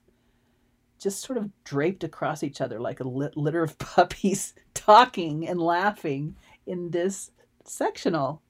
just 1.01 1.21
sort 1.23 1.39
of 1.39 1.51
draped 1.65 2.05
across 2.05 2.45
each 2.45 2.61
other 2.61 2.79
like 2.79 3.01
a 3.01 3.09
lit- 3.09 3.37
litter 3.37 3.65
of 3.65 3.79
puppies, 3.79 4.55
talking 4.75 5.49
and 5.49 5.61
laughing 5.61 6.37
in 6.67 6.91
this 6.91 7.33
sectional, 7.65 8.41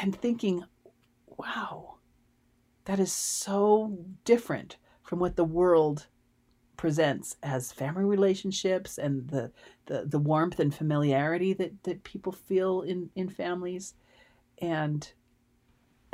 and 0.00 0.14
thinking, 0.14 0.64
wow, 1.38 1.96
that 2.84 3.00
is 3.00 3.12
so 3.12 3.98
different 4.24 4.76
from 5.02 5.18
what 5.18 5.36
the 5.36 5.44
world 5.44 6.06
presents 6.76 7.36
as 7.42 7.72
family 7.72 8.04
relationships 8.04 8.98
and 8.98 9.28
the, 9.28 9.50
the, 9.86 10.04
the 10.06 10.18
warmth 10.18 10.58
and 10.58 10.74
familiarity 10.74 11.52
that, 11.52 11.82
that 11.84 12.04
people 12.04 12.32
feel 12.32 12.82
in, 12.82 13.10
in 13.14 13.28
families. 13.28 13.94
And 14.58 15.10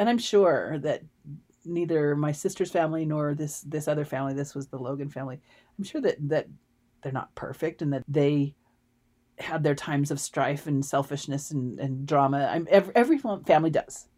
and 0.01 0.09
I'm 0.09 0.19
sure 0.19 0.79
that 0.79 1.03
neither 1.67 2.17
my 2.17 2.33
sister's 2.33 2.71
family 2.71 3.05
nor 3.05 3.35
this 3.35 3.61
this 3.61 3.87
other 3.87 4.07
family, 4.07 4.33
this 4.33 4.55
was 4.55 4.69
the 4.69 4.79
Logan 4.79 5.11
family, 5.11 5.39
I'm 5.79 5.85
sure 5.85 6.01
that 6.01 6.17
that 6.31 6.47
they're 7.03 7.13
not 7.13 7.35
perfect 7.35 7.83
and 7.83 7.93
that 7.93 8.05
they 8.09 8.55
had 9.41 9.63
their 9.63 9.75
times 9.75 10.11
of 10.11 10.21
strife 10.21 10.67
and 10.67 10.85
selfishness 10.85 11.51
and, 11.51 11.79
and 11.81 12.07
drama. 12.07 12.49
I'm 12.51 12.67
every, 12.71 12.95
every 12.95 13.19
family 13.19 13.71
does. 13.71 14.09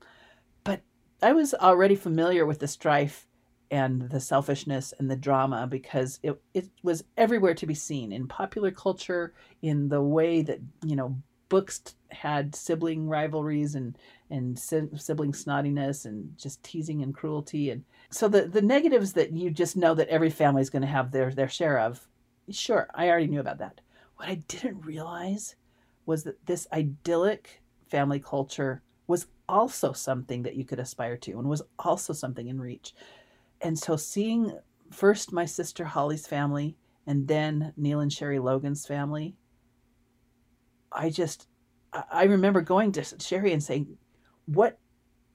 But 0.65 0.83
I 1.23 1.33
was 1.33 1.55
already 1.55 1.95
familiar 1.95 2.47
with 2.47 2.59
the 2.59 2.69
strife 2.69 3.27
and 3.71 4.03
the 4.11 4.21
selfishness 4.21 4.93
and 4.99 5.11
the 5.11 5.17
drama 5.17 5.67
because 5.67 6.19
it, 6.23 6.41
it 6.53 6.69
was 6.83 7.05
everywhere 7.17 7.55
to 7.55 7.67
be 7.67 7.75
seen 7.75 8.13
in 8.13 8.29
popular 8.29 8.71
culture, 8.71 9.33
in 9.63 9.89
the 9.89 10.03
way 10.03 10.43
that, 10.43 10.61
you 10.85 10.95
know, 10.95 11.17
books 11.53 11.83
had 12.11 12.55
sibling 12.55 13.07
rivalries 13.07 13.75
and 13.75 13.99
and 14.31 14.59
sibling 14.59 15.33
snottiness 15.33 16.07
and 16.07 16.33
just 16.39 16.63
teasing 16.63 17.03
and 17.03 17.15
cruelty 17.15 17.69
and 17.69 17.85
so 18.09 18.27
the 18.27 18.49
the 18.49 18.63
negatives 18.63 19.13
that 19.13 19.33
you 19.33 19.51
just 19.51 19.77
know 19.77 19.95
that 19.95 20.09
every 20.09 20.31
family 20.31 20.63
is 20.63 20.71
going 20.71 20.81
to 20.81 20.89
have 20.89 21.11
their 21.11 21.31
their 21.31 21.51
share 21.51 21.79
of 21.79 22.09
sure 22.51 22.89
i 22.95 23.07
already 23.07 23.27
knew 23.27 23.41
about 23.41 23.59
that 23.59 23.83
what 24.17 24.29
i 24.29 24.35
didn't 24.35 24.81
realize 24.85 25.57
was 26.07 26.25
that 26.25 26.45
this 26.47 26.67
idyllic 26.73 27.63
family 27.89 28.21
culture 28.21 28.83
was 29.07 29.27
also 29.49 29.93
something 29.93 30.43
that 30.43 30.55
you 30.55 30.65
could 30.65 30.79
aspire 30.79 31.17
to 31.17 31.33
and 31.33 31.49
was 31.49 31.63
also 31.79 32.13
something 32.13 32.49
in 32.49 32.61
reach 32.61 32.95
and 33.61 33.79
so 33.79 33.97
seeing 33.97 34.57
first 34.91 35.33
my 35.33 35.45
sister 35.45 35.85
holly's 35.85 36.27
family 36.27 36.77
and 37.07 37.29
then 37.29 37.73
neil 37.77 38.01
and 38.01 38.13
sherry 38.13 38.39
logan's 38.39 38.87
family 38.87 39.37
I 40.95 41.11
just, 41.11 41.49
I 41.93 42.25
remember 42.25 42.61
going 42.61 42.93
to 42.93 43.05
Sherry 43.05 43.53
and 43.53 43.63
saying, 43.63 43.97
What 44.47 44.79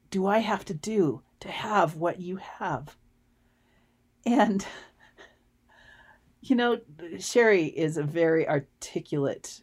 do 0.09 0.25
I 0.25 0.39
have 0.39 0.65
to 0.65 0.73
do 0.73 1.21
to 1.39 1.49
have 1.49 1.95
what 1.95 2.19
you 2.19 2.37
have? 2.37 2.95
And, 4.25 4.65
you 6.49 6.55
know, 6.55 6.79
Sherry 7.19 7.65
is 7.65 7.97
a 7.97 8.03
very 8.03 8.47
articulate 8.47 9.61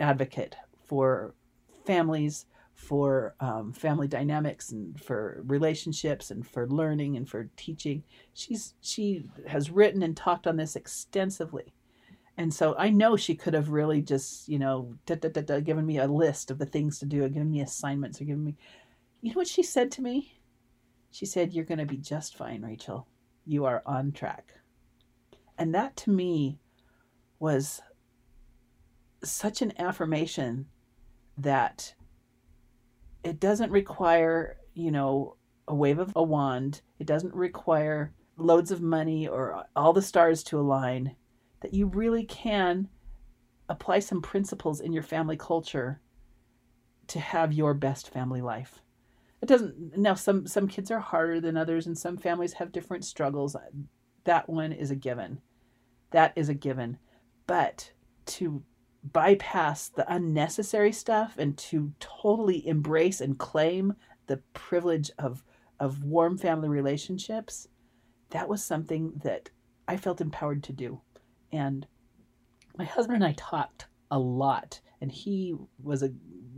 advocate 0.00 0.56
for 0.84 1.34
families, 1.84 2.46
for 2.74 3.34
um, 3.40 3.72
family 3.72 4.06
dynamics, 4.06 4.70
and 4.70 5.00
for 5.00 5.42
relationships, 5.46 6.30
and 6.30 6.46
for 6.46 6.68
learning, 6.68 7.16
and 7.16 7.28
for 7.28 7.50
teaching. 7.56 8.04
She's 8.34 8.74
she 8.80 9.24
has 9.46 9.70
written 9.70 10.02
and 10.02 10.16
talked 10.16 10.46
on 10.46 10.56
this 10.56 10.76
extensively. 10.76 11.74
And 12.36 12.54
so 12.54 12.76
I 12.78 12.90
know 12.90 13.16
she 13.16 13.34
could 13.34 13.54
have 13.54 13.70
really 13.70 14.00
just, 14.00 14.48
you 14.48 14.60
know, 14.60 14.94
da, 15.06 15.16
da, 15.16 15.28
da, 15.28 15.40
da, 15.40 15.60
given 15.60 15.84
me 15.84 15.98
a 15.98 16.06
list 16.06 16.52
of 16.52 16.58
the 16.58 16.66
things 16.66 17.00
to 17.00 17.06
do, 17.06 17.24
or 17.24 17.28
given 17.28 17.50
me 17.50 17.62
assignments, 17.62 18.20
or 18.20 18.24
given 18.24 18.44
me. 18.44 18.56
You 19.22 19.32
know 19.32 19.38
what 19.38 19.48
she 19.48 19.64
said 19.64 19.90
to 19.92 20.02
me? 20.02 20.38
She 21.10 21.26
said, 21.26 21.52
You're 21.52 21.64
going 21.64 21.78
to 21.78 21.86
be 21.86 21.96
just 21.96 22.36
fine, 22.36 22.62
Rachel. 22.62 23.08
You 23.44 23.64
are 23.64 23.82
on 23.84 24.12
track. 24.12 24.54
And 25.58 25.74
that 25.74 25.96
to 25.98 26.10
me 26.10 26.60
was 27.40 27.80
such 29.24 29.60
an 29.60 29.72
affirmation 29.78 30.66
that 31.36 31.94
it 33.24 33.40
doesn't 33.40 33.72
require, 33.72 34.56
you 34.74 34.90
know, 34.90 35.36
a 35.66 35.74
wave 35.74 35.98
of 35.98 36.12
a 36.14 36.22
wand. 36.22 36.80
It 36.98 37.06
doesn't 37.06 37.34
require 37.34 38.14
loads 38.36 38.70
of 38.70 38.80
money 38.80 39.26
or 39.26 39.64
all 39.74 39.92
the 39.92 40.00
stars 40.00 40.42
to 40.44 40.58
align 40.58 41.16
that 41.60 41.74
you 41.74 41.86
really 41.86 42.24
can 42.24 42.88
apply 43.68 43.98
some 43.98 44.22
principles 44.22 44.80
in 44.80 44.92
your 44.92 45.02
family 45.02 45.36
culture 45.36 46.00
to 47.08 47.18
have 47.18 47.52
your 47.52 47.74
best 47.74 48.10
family 48.10 48.40
life. 48.40 48.80
It 49.42 49.46
doesn't 49.46 49.96
now 49.96 50.14
some 50.14 50.46
some 50.46 50.68
kids 50.68 50.90
are 50.90 51.00
harder 51.00 51.40
than 51.40 51.56
others 51.56 51.86
and 51.86 51.96
some 51.96 52.16
families 52.16 52.54
have 52.54 52.72
different 52.72 53.04
struggles. 53.04 53.56
That 54.24 54.48
one 54.48 54.72
is 54.72 54.90
a 54.90 54.96
given. 54.96 55.40
That 56.10 56.32
is 56.36 56.48
a 56.48 56.54
given. 56.54 56.98
But 57.46 57.92
to 58.26 58.62
bypass 59.02 59.88
the 59.88 60.12
unnecessary 60.12 60.92
stuff 60.92 61.38
and 61.38 61.56
to 61.56 61.92
totally 62.00 62.66
embrace 62.66 63.20
and 63.20 63.38
claim 63.38 63.94
the 64.26 64.38
privilege 64.52 65.10
of 65.18 65.44
of 65.80 66.02
warm 66.02 66.36
family 66.36 66.68
relationships, 66.68 67.68
that 68.30 68.48
was 68.48 68.64
something 68.64 69.12
that 69.22 69.48
I 69.86 69.96
felt 69.96 70.20
empowered 70.20 70.64
to 70.64 70.72
do. 70.72 71.00
And 71.52 71.86
my 72.76 72.84
husband 72.84 73.16
and 73.16 73.24
I 73.24 73.34
talked 73.36 73.86
a 74.10 74.18
lot, 74.18 74.80
and 75.00 75.10
he 75.10 75.54
was 75.82 76.02
a 76.02 76.12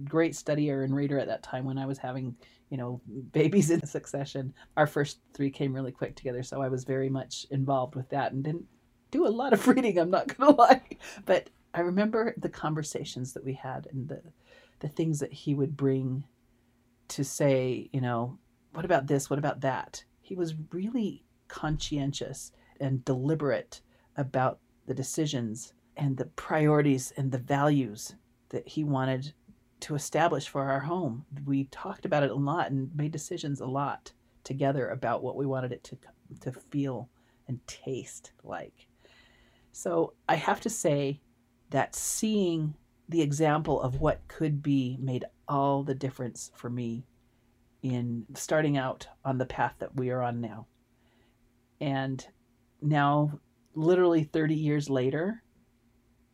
great 0.05 0.33
studier 0.33 0.85
and 0.85 0.95
reader 0.95 1.19
at 1.19 1.29
that 1.29 1.43
time 1.43 1.65
when 1.67 1.77
I 1.79 1.85
was 1.85 1.99
having, 1.99 2.35
you 2.71 2.79
know, 2.79 3.01
babies 3.33 3.71
in 3.71 3.85
succession. 3.87 4.55
Our 4.77 4.87
first 4.87 5.21
three 5.35 5.51
came 5.51 5.75
really 5.75 5.93
quick 5.93 6.17
together, 6.17 6.43
so 6.43 6.63
I 6.63 6.69
was 6.69 6.85
very 6.85 7.11
much 7.11 7.47
involved 7.51 7.95
with 7.95 8.09
that 8.09 8.33
and 8.33 8.43
didn't 8.43 8.67
do 9.11 9.27
a 9.27 9.29
lot 9.29 9.53
of 9.53 9.67
reading, 9.69 9.99
I'm 9.99 10.11
not 10.11 10.37
going 10.37 10.53
to 10.53 10.61
lie. 10.61 10.83
But 11.25 11.51
I 11.75 11.81
remember 11.81 12.35
the 12.37 12.49
conversations 12.49 13.33
that 13.33 13.45
we 13.45 13.55
had 13.55 13.87
and 13.93 14.09
the 14.09 14.23
the 14.81 14.89
things 14.89 15.21
that 15.21 15.33
he 15.33 15.55
would 15.55 15.77
bring 15.77 16.25
to 17.09 17.23
say, 17.23 17.91
you 17.93 18.01
know, 18.01 18.39
what 18.73 18.87
about 18.87 19.07
this? 19.07 19.29
What 19.29 19.39
about 19.39 19.61
that? 19.61 20.03
He 20.23 20.35
was 20.35 20.55
really 20.73 21.23
conscientious 21.49 22.53
and 22.81 23.05
deliberate 23.05 23.83
about 24.17 24.59
the 24.87 24.95
decisions 24.95 25.75
and 25.97 26.17
the 26.17 26.25
priorities 26.25 27.13
and 27.17 27.31
the 27.31 27.39
values 27.39 28.15
that 28.49 28.67
he 28.67 28.85
wanted 28.85 29.35
to 29.81 29.95
establish 29.95 30.49
for 30.49 30.65
our 30.65 30.81
home. 30.81 31.25
We 31.45 31.65
talked 31.65 32.07
about 32.07 32.23
it 32.23 32.31
a 32.31 32.35
lot 32.35 32.71
and 32.71 32.95
made 32.97 33.13
decisions 33.13 33.61
a 33.61 33.67
lot 33.67 34.13
together 34.45 34.89
about 34.89 35.23
what 35.23 35.37
we 35.37 35.47
wanted 35.47 35.73
it 35.73 35.85
to 35.85 35.99
to 36.41 36.53
feel 36.53 37.09
and 37.49 37.67
taste 37.67 38.33
like. 38.45 38.87
So 39.73 40.15
I 40.29 40.37
have 40.37 40.61
to 40.63 40.71
say 40.71 41.21
that 41.71 41.95
seeing 41.95 42.75
the 43.09 43.23
example 43.23 43.81
of 43.81 44.01
what 44.01 44.27
could 44.29 44.63
be 44.63 44.97
made 45.01 45.25
all 45.49 45.83
the 45.83 45.95
difference 45.95 46.51
for 46.55 46.71
me 46.71 47.05
in 47.83 48.27
starting 48.35 48.77
out 48.77 49.09
on 49.25 49.39
the 49.39 49.47
path 49.47 49.75
that 49.79 49.97
we 49.97 50.11
are 50.11 50.23
on 50.23 50.41
now. 50.41 50.67
And 51.81 52.25
now 52.81 53.41
literally 53.75 54.25
30 54.25 54.55
years 54.55 54.91
later. 54.91 55.43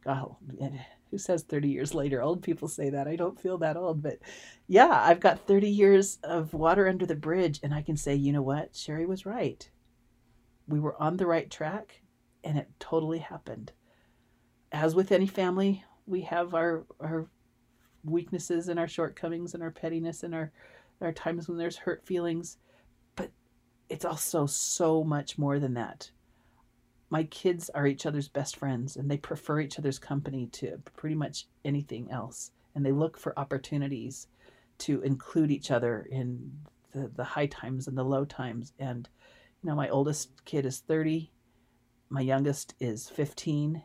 Oh, 0.06 0.36
who 1.10 1.18
says 1.18 1.42
30 1.44 1.68
years 1.68 1.94
later? 1.94 2.22
Old 2.22 2.42
people 2.42 2.68
say 2.68 2.90
that. 2.90 3.06
I 3.08 3.16
don't 3.16 3.40
feel 3.40 3.58
that 3.58 3.76
old, 3.76 4.02
but 4.02 4.18
yeah, 4.66 4.90
I've 4.90 5.20
got 5.20 5.46
30 5.46 5.68
years 5.68 6.18
of 6.24 6.52
water 6.52 6.88
under 6.88 7.06
the 7.06 7.14
bridge, 7.14 7.60
and 7.62 7.72
I 7.72 7.82
can 7.82 7.96
say, 7.96 8.14
you 8.14 8.32
know 8.32 8.42
what? 8.42 8.74
Sherry 8.74 9.06
was 9.06 9.24
right. 9.24 9.68
We 10.66 10.80
were 10.80 11.00
on 11.00 11.16
the 11.16 11.26
right 11.26 11.48
track, 11.48 12.02
and 12.46 12.58
it 12.58 12.68
totally 12.78 13.18
happened. 13.18 13.72
As 14.72 14.94
with 14.94 15.12
any 15.12 15.26
family, 15.26 15.84
we 16.06 16.22
have 16.22 16.54
our, 16.54 16.84
our 17.00 17.26
weaknesses 18.04 18.68
and 18.68 18.78
our 18.78 18.88
shortcomings 18.88 19.54
and 19.54 19.62
our 19.62 19.70
pettiness 19.70 20.22
and 20.22 20.34
our, 20.34 20.52
our 21.00 21.12
times 21.12 21.48
when 21.48 21.58
there's 21.58 21.76
hurt 21.76 22.04
feelings, 22.06 22.58
but 23.16 23.30
it's 23.88 24.04
also 24.04 24.46
so 24.46 25.04
much 25.04 25.38
more 25.38 25.58
than 25.58 25.74
that 25.74 26.10
my 27.10 27.24
kids 27.24 27.70
are 27.70 27.86
each 27.86 28.06
other's 28.06 28.28
best 28.28 28.56
friends 28.56 28.96
and 28.96 29.10
they 29.10 29.16
prefer 29.16 29.60
each 29.60 29.78
other's 29.78 29.98
company 29.98 30.46
to 30.46 30.78
pretty 30.96 31.14
much 31.14 31.46
anything 31.64 32.10
else. 32.10 32.50
And 32.74 32.84
they 32.84 32.92
look 32.92 33.16
for 33.16 33.38
opportunities 33.38 34.26
to 34.78 35.00
include 35.02 35.50
each 35.50 35.70
other 35.70 36.06
in 36.10 36.52
the, 36.92 37.10
the 37.14 37.24
high 37.24 37.46
times 37.46 37.86
and 37.86 37.96
the 37.96 38.04
low 38.04 38.24
times. 38.24 38.72
And, 38.78 39.08
you 39.62 39.70
know, 39.70 39.76
my 39.76 39.88
oldest 39.88 40.44
kid 40.44 40.66
is 40.66 40.80
30, 40.80 41.30
my 42.08 42.20
youngest 42.20 42.74
is 42.80 43.08
15. 43.08 43.82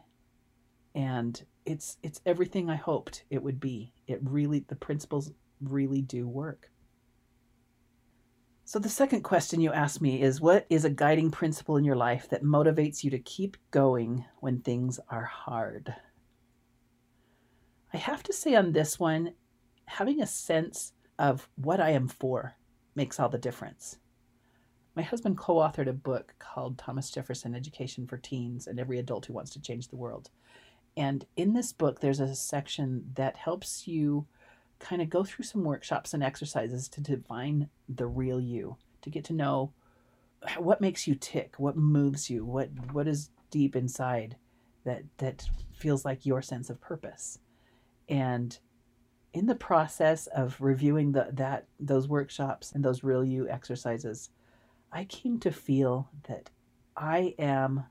And 0.94 1.44
it's 1.66 1.98
it's 2.04 2.22
everything 2.26 2.70
I 2.70 2.76
hoped 2.76 3.24
it 3.30 3.44
would 3.44 3.60
be. 3.60 3.94
It 4.08 4.20
really 4.24 4.66
the 4.68 4.76
principles 4.76 5.32
really 5.62 6.02
do 6.02 6.28
work. 6.28 6.70
So, 8.66 8.80
the 8.80 8.90
second 8.90 9.24
question 9.24 9.60
you 9.60 9.74
asked 9.74 10.02
me 10.02 10.22
is 10.22 10.40
What 10.40 10.66
is 10.70 10.86
a 10.86 10.90
guiding 10.90 11.30
principle 11.30 11.78
in 11.78 11.84
your 11.84 11.96
life 11.96 12.30
that 12.30 12.44
motivates 12.44 13.04
you 13.04 13.10
to 13.12 13.20
keep 13.20 13.58
going 13.70 14.26
when 14.40 14.62
things 14.62 15.00
are 15.10 15.26
hard? 15.26 15.94
I 17.94 17.98
have 17.98 18.24
to 18.24 18.34
say 18.34 18.56
on 18.56 18.72
this 18.72 19.00
one, 19.00 19.34
having 19.86 20.22
a 20.22 20.28
sense 20.28 20.94
of 21.20 21.50
what 21.56 21.82
I 21.82 21.90
am 21.90 22.08
for 22.08 22.56
makes 22.96 23.20
all 23.20 23.28
the 23.28 23.38
difference. 23.38 23.98
My 24.96 25.02
husband 25.02 25.38
co 25.38 25.56
authored 25.56 25.88
a 25.88 25.94
book 25.94 26.36
called 26.40 26.78
Thomas 26.78 27.10
Jefferson 27.10 27.56
Education 27.56 28.08
for 28.08 28.18
Teens 28.18 28.68
and 28.68 28.80
Every 28.80 29.00
Adult 29.00 29.26
Who 29.26 29.34
Wants 29.34 29.52
to 29.52 29.62
Change 29.62 29.88
the 29.88 29.96
World. 29.96 30.30
And 30.98 31.26
in 31.38 31.54
this 31.54 31.72
book, 31.72 32.02
there's 32.02 32.20
a 32.20 32.36
section 32.36 33.06
that 33.16 33.38
helps 33.38 33.88
you 33.88 34.28
kind 34.80 35.02
of 35.02 35.10
go 35.10 35.24
through 35.24 35.46
some 35.46 35.64
workshops 35.64 36.14
and 36.14 36.22
exercises 36.24 36.90
to 36.90 37.02
define 37.02 37.70
the 37.88 38.08
real 38.08 38.42
you, 38.42 38.76
to 39.02 39.10
get 39.10 39.24
to 39.26 39.34
know 39.34 39.72
what 40.58 40.82
makes 40.82 41.08
you 41.08 41.16
tick, 41.16 41.56
what 41.58 41.78
moves 41.78 42.30
you, 42.30 42.44
what 42.44 42.70
what 42.92 43.08
is 43.08 43.30
deep 43.52 43.76
inside 43.76 44.36
that 44.84 45.04
that 45.18 45.48
feels 45.74 46.04
like 46.04 46.26
your 46.26 46.42
sense 46.42 46.70
of 46.70 46.82
purpose. 46.82 47.40
And 48.10 48.58
in 49.34 49.46
the 49.46 49.56
process 49.56 50.28
of 50.28 50.60
reviewing 50.60 51.14
the, 51.14 51.30
that 51.34 51.68
those 51.80 52.08
workshops 52.08 52.74
and 52.74 52.84
those 52.84 53.04
real 53.04 53.24
you 53.24 53.48
exercises, 53.48 54.30
I 54.92 55.06
came 55.06 55.40
to 55.40 55.52
feel 55.52 56.10
that 56.28 56.50
I 56.96 57.34
am 57.40 57.86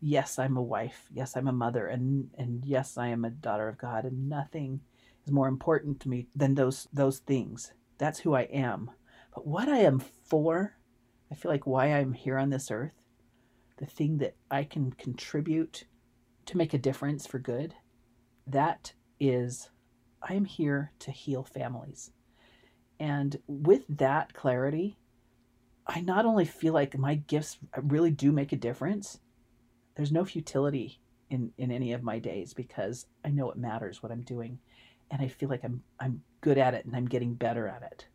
yes, 0.00 0.38
I'm 0.38 0.56
a 0.56 0.62
wife, 0.62 1.06
yes, 1.10 1.34
I'm 1.36 1.48
a 1.48 1.52
mother, 1.52 1.86
and 1.86 2.30
and 2.36 2.64
yes, 2.64 2.98
I 2.98 3.08
am 3.08 3.24
a 3.24 3.30
daughter 3.30 3.68
of 3.68 3.78
God, 3.78 4.04
and 4.04 4.28
nothing 4.28 4.80
is 5.24 5.32
more 5.32 5.48
important 5.48 6.00
to 6.00 6.08
me 6.08 6.28
than 6.36 6.54
those 6.54 6.88
those 6.92 7.20
things. 7.20 7.72
That's 7.98 8.20
who 8.20 8.34
I 8.34 8.42
am. 8.42 8.90
But 9.34 9.46
what 9.46 9.68
I 9.68 9.78
am 9.78 9.98
for, 9.98 10.76
I 11.30 11.34
feel 11.34 11.50
like 11.50 11.66
why 11.66 11.86
I'm 11.86 12.12
here 12.12 12.38
on 12.38 12.50
this 12.50 12.70
earth, 12.70 13.00
the 13.78 13.86
thing 13.86 14.18
that 14.18 14.36
I 14.50 14.64
can 14.64 14.92
contribute 14.92 15.86
to 16.46 16.56
make 16.56 16.74
a 16.74 16.78
difference 16.78 17.26
for 17.26 17.38
good, 17.38 17.74
that 18.46 18.92
is 19.18 19.70
I 20.22 20.34
am 20.34 20.44
here 20.44 20.92
to 21.00 21.10
heal 21.10 21.44
families. 21.44 22.10
And 23.00 23.38
with 23.46 23.84
that 23.88 24.34
clarity, 24.34 24.98
I 25.86 26.00
not 26.00 26.24
only 26.24 26.44
feel 26.44 26.72
like 26.72 26.96
my 26.98 27.16
gifts 27.16 27.58
really 27.82 28.10
do 28.10 28.32
make 28.32 28.52
a 28.52 28.56
difference, 28.56 29.20
there's 29.96 30.12
no 30.12 30.24
futility 30.24 31.00
in, 31.30 31.52
in 31.58 31.70
any 31.70 31.92
of 31.92 32.02
my 32.02 32.18
days 32.18 32.54
because 32.54 33.06
I 33.24 33.30
know 33.30 33.50
it 33.50 33.58
matters 33.58 34.02
what 34.02 34.12
I'm 34.12 34.22
doing. 34.22 34.58
And 35.10 35.20
I 35.20 35.28
feel 35.28 35.48
like 35.48 35.64
I'm 35.64 35.82
I'm 36.00 36.22
good 36.40 36.58
at 36.58 36.74
it 36.74 36.86
and 36.86 36.96
I'm 36.96 37.06
getting 37.06 37.34
better 37.34 37.68
at 37.68 37.82
it. 37.82 38.06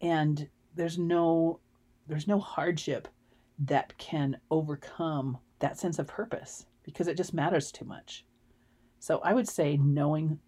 And 0.00 0.48
there's 0.74 0.98
no 0.98 1.60
there's 2.06 2.26
no 2.26 2.40
hardship 2.40 3.08
that 3.58 3.96
can 3.98 4.38
overcome 4.50 5.38
that 5.58 5.78
sense 5.78 5.98
of 5.98 6.06
purpose 6.06 6.66
because 6.82 7.06
it 7.06 7.16
just 7.16 7.34
matters 7.34 7.70
too 7.70 7.84
much. 7.84 8.24
So 8.98 9.20
I 9.22 9.34
would 9.34 9.48
say 9.48 9.76
knowing 9.76 10.38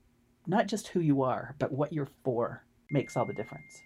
not 0.47 0.67
just 0.67 0.89
who 0.89 1.01
you 1.01 1.23
are, 1.23 1.55
but 1.59 1.73
what 1.73 1.93
you're 1.93 2.09
for 2.25 2.65
makes 2.91 3.17
all 3.17 3.27
the 3.27 3.35
difference. 3.35 3.83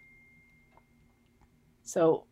So, 1.83 2.25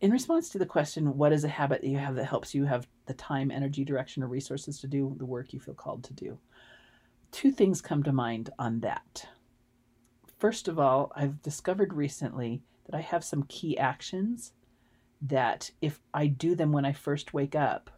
in 0.00 0.10
response 0.10 0.48
to 0.50 0.58
the 0.58 0.66
question, 0.66 1.16
what 1.16 1.32
is 1.32 1.44
a 1.44 1.48
habit 1.48 1.82
that 1.82 1.88
you 1.88 1.98
have 1.98 2.14
that 2.14 2.24
helps 2.24 2.54
you 2.54 2.64
have 2.64 2.88
the 3.06 3.14
time, 3.14 3.50
energy, 3.50 3.84
direction, 3.84 4.22
or 4.22 4.28
resources 4.28 4.80
to 4.80 4.86
do 4.86 5.14
the 5.18 5.26
work 5.26 5.52
you 5.52 5.60
feel 5.60 5.74
called 5.74 6.04
to 6.04 6.14
do? 6.14 6.38
Two 7.32 7.50
things 7.50 7.80
come 7.80 8.02
to 8.02 8.12
mind 8.12 8.50
on 8.58 8.80
that. 8.80 9.26
First 10.38 10.68
of 10.68 10.78
all, 10.78 11.12
I've 11.14 11.42
discovered 11.42 11.92
recently 11.92 12.62
that 12.86 12.96
I 12.96 13.02
have 13.02 13.22
some 13.22 13.42
key 13.44 13.76
actions 13.76 14.52
that 15.20 15.70
if 15.82 16.00
I 16.14 16.28
do 16.28 16.54
them 16.54 16.72
when 16.72 16.86
I 16.86 16.92
first 16.92 17.34
wake 17.34 17.54
up, 17.54 17.90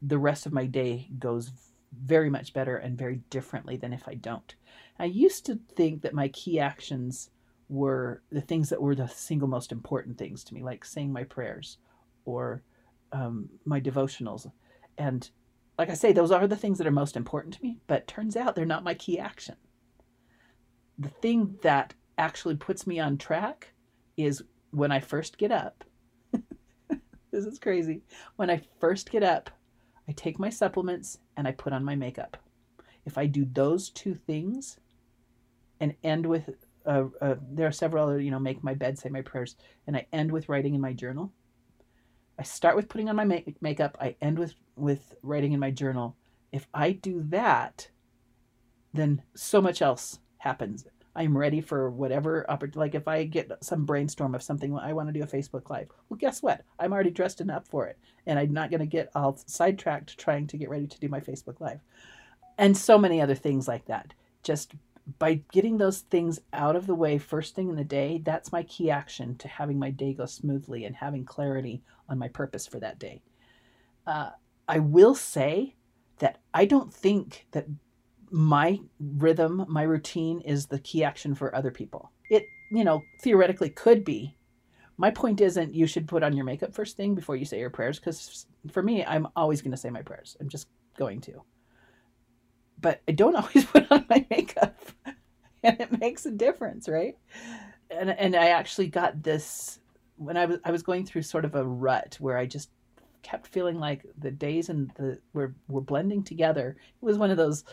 the 0.00 0.18
rest 0.18 0.46
of 0.46 0.52
my 0.52 0.66
day 0.66 1.08
goes 1.18 1.50
very 1.92 2.30
much 2.30 2.52
better 2.52 2.76
and 2.76 2.96
very 2.96 3.16
differently 3.30 3.76
than 3.76 3.92
if 3.92 4.06
I 4.06 4.14
don't. 4.14 4.54
I 4.96 5.06
used 5.06 5.44
to 5.46 5.58
think 5.74 6.02
that 6.02 6.14
my 6.14 6.28
key 6.28 6.60
actions 6.60 7.30
were 7.68 8.22
the 8.30 8.40
things 8.40 8.70
that 8.70 8.80
were 8.80 8.94
the 8.94 9.08
single 9.08 9.48
most 9.48 9.72
important 9.72 10.18
things 10.18 10.42
to 10.44 10.54
me, 10.54 10.62
like 10.62 10.84
saying 10.84 11.12
my 11.12 11.24
prayers 11.24 11.78
or 12.24 12.62
um, 13.12 13.48
my 13.64 13.80
devotionals. 13.80 14.50
And 14.96 15.28
like 15.78 15.90
I 15.90 15.94
say, 15.94 16.12
those 16.12 16.30
are 16.30 16.46
the 16.46 16.56
things 16.56 16.78
that 16.78 16.86
are 16.86 16.92
most 16.92 17.16
important 17.16 17.54
to 17.54 17.62
me, 17.62 17.78
but 17.86 18.08
turns 18.08 18.36
out 18.36 18.54
they're 18.54 18.64
not 18.64 18.84
my 18.84 18.94
key 18.94 19.18
action. 19.18 19.56
The 20.98 21.08
thing 21.08 21.56
that 21.62 21.94
actually 22.16 22.56
puts 22.56 22.86
me 22.86 22.98
on 22.98 23.16
track 23.16 23.72
is 24.16 24.42
when 24.70 24.90
I 24.90 25.00
first 25.00 25.38
get 25.38 25.52
up. 25.52 25.84
this 27.30 27.44
is 27.44 27.58
crazy. 27.58 28.02
When 28.36 28.50
I 28.50 28.62
first 28.80 29.10
get 29.10 29.22
up, 29.22 29.50
I 30.08 30.12
take 30.12 30.38
my 30.38 30.50
supplements 30.50 31.18
and 31.36 31.46
I 31.46 31.52
put 31.52 31.72
on 31.72 31.84
my 31.84 31.94
makeup. 31.94 32.36
If 33.04 33.16
I 33.16 33.26
do 33.26 33.44
those 33.44 33.90
two 33.90 34.14
things 34.14 34.78
and 35.80 35.94
end 36.02 36.26
with, 36.26 36.50
uh, 36.88 37.04
uh, 37.20 37.34
there 37.52 37.66
are 37.66 37.72
several 37.72 38.04
other, 38.04 38.20
you 38.20 38.30
know, 38.30 38.38
make 38.38 38.64
my 38.64 38.74
bed, 38.74 38.98
say 38.98 39.10
my 39.10 39.20
prayers, 39.20 39.56
and 39.86 39.96
I 39.96 40.06
end 40.12 40.32
with 40.32 40.48
writing 40.48 40.74
in 40.74 40.80
my 40.80 40.94
journal. 40.94 41.32
I 42.38 42.44
start 42.44 42.76
with 42.76 42.88
putting 42.88 43.08
on 43.08 43.16
my 43.16 43.24
make- 43.24 43.60
makeup. 43.60 43.96
I 44.00 44.16
end 44.20 44.38
with 44.38 44.54
with 44.76 45.14
writing 45.22 45.52
in 45.52 45.60
my 45.60 45.70
journal. 45.70 46.16
If 46.50 46.66
I 46.72 46.92
do 46.92 47.22
that, 47.28 47.90
then 48.94 49.22
so 49.34 49.60
much 49.60 49.82
else 49.82 50.20
happens. 50.38 50.86
I'm 51.14 51.36
ready 51.36 51.60
for 51.60 51.90
whatever 51.90 52.48
opportunity. 52.48 52.78
like 52.78 52.94
if 52.94 53.08
I 53.08 53.24
get 53.24 53.50
some 53.62 53.84
brainstorm 53.84 54.34
of 54.34 54.42
something 54.42 54.76
I 54.78 54.92
want 54.92 55.08
to 55.08 55.12
do 55.12 55.24
a 55.24 55.26
Facebook 55.26 55.68
live. 55.68 55.88
Well, 56.08 56.16
guess 56.16 56.42
what? 56.42 56.62
I'm 56.78 56.92
already 56.92 57.10
dressed 57.10 57.40
enough 57.40 57.66
for 57.66 57.86
it, 57.86 57.98
and 58.26 58.38
I'm 58.38 58.52
not 58.52 58.70
going 58.70 58.80
to 58.80 58.86
get 58.86 59.10
all 59.14 59.36
sidetracked 59.46 60.16
trying 60.16 60.46
to 60.46 60.56
get 60.56 60.70
ready 60.70 60.86
to 60.86 61.00
do 61.00 61.08
my 61.08 61.20
Facebook 61.20 61.60
live, 61.60 61.80
and 62.56 62.76
so 62.76 62.96
many 62.96 63.20
other 63.20 63.34
things 63.34 63.68
like 63.68 63.84
that. 63.86 64.14
Just 64.44 64.74
by 65.18 65.42
getting 65.52 65.78
those 65.78 66.00
things 66.00 66.38
out 66.52 66.76
of 66.76 66.86
the 66.86 66.94
way 66.94 67.18
first 67.18 67.54
thing 67.54 67.70
in 67.70 67.76
the 67.76 67.84
day, 67.84 68.20
that's 68.24 68.52
my 68.52 68.62
key 68.64 68.90
action 68.90 69.36
to 69.38 69.48
having 69.48 69.78
my 69.78 69.90
day 69.90 70.12
go 70.12 70.26
smoothly 70.26 70.84
and 70.84 70.94
having 70.94 71.24
clarity 71.24 71.82
on 72.08 72.18
my 72.18 72.28
purpose 72.28 72.66
for 72.66 72.78
that 72.80 72.98
day. 72.98 73.22
Uh, 74.06 74.30
I 74.68 74.80
will 74.80 75.14
say 75.14 75.76
that 76.18 76.38
I 76.52 76.66
don't 76.66 76.92
think 76.92 77.46
that 77.52 77.66
my 78.30 78.80
rhythm, 79.00 79.64
my 79.68 79.82
routine 79.82 80.40
is 80.40 80.66
the 80.66 80.78
key 80.78 81.02
action 81.02 81.34
for 81.34 81.54
other 81.54 81.70
people. 81.70 82.12
It, 82.30 82.44
you 82.70 82.84
know, 82.84 83.02
theoretically 83.22 83.70
could 83.70 84.04
be. 84.04 84.36
My 84.98 85.10
point 85.10 85.40
isn't 85.40 85.74
you 85.74 85.86
should 85.86 86.08
put 86.08 86.22
on 86.22 86.36
your 86.36 86.44
makeup 86.44 86.74
first 86.74 86.96
thing 86.96 87.14
before 87.14 87.36
you 87.36 87.44
say 87.44 87.60
your 87.60 87.70
prayers, 87.70 87.98
because 87.98 88.46
for 88.72 88.82
me, 88.82 89.04
I'm 89.04 89.28
always 89.36 89.62
going 89.62 89.70
to 89.70 89.76
say 89.76 89.90
my 89.90 90.02
prayers. 90.02 90.36
I'm 90.40 90.48
just 90.48 90.68
going 90.98 91.20
to. 91.22 91.42
But 92.80 93.00
I 93.08 93.12
don't 93.12 93.36
always 93.36 93.64
put 93.64 93.90
on 93.90 94.04
my 94.10 94.26
makeup, 94.28 94.78
and 95.62 95.80
it 95.80 96.00
makes 96.00 96.26
a 96.26 96.30
difference, 96.30 96.88
right? 96.88 97.16
And 97.90 98.10
and 98.10 98.36
I 98.36 98.48
actually 98.48 98.88
got 98.88 99.22
this 99.22 99.80
when 100.16 100.36
I 100.36 100.46
was 100.46 100.58
I 100.64 100.70
was 100.70 100.82
going 100.82 101.06
through 101.06 101.22
sort 101.22 101.44
of 101.44 101.54
a 101.54 101.64
rut 101.64 102.16
where 102.20 102.36
I 102.36 102.46
just 102.46 102.70
kept 103.22 103.48
feeling 103.48 103.78
like 103.78 104.06
the 104.18 104.30
days 104.30 104.68
and 104.68 104.90
the 104.96 105.18
were 105.32 105.54
were 105.68 105.80
blending 105.80 106.22
together. 106.22 106.76
It 106.78 107.04
was 107.04 107.18
one 107.18 107.30
of 107.30 107.36
those 107.36 107.64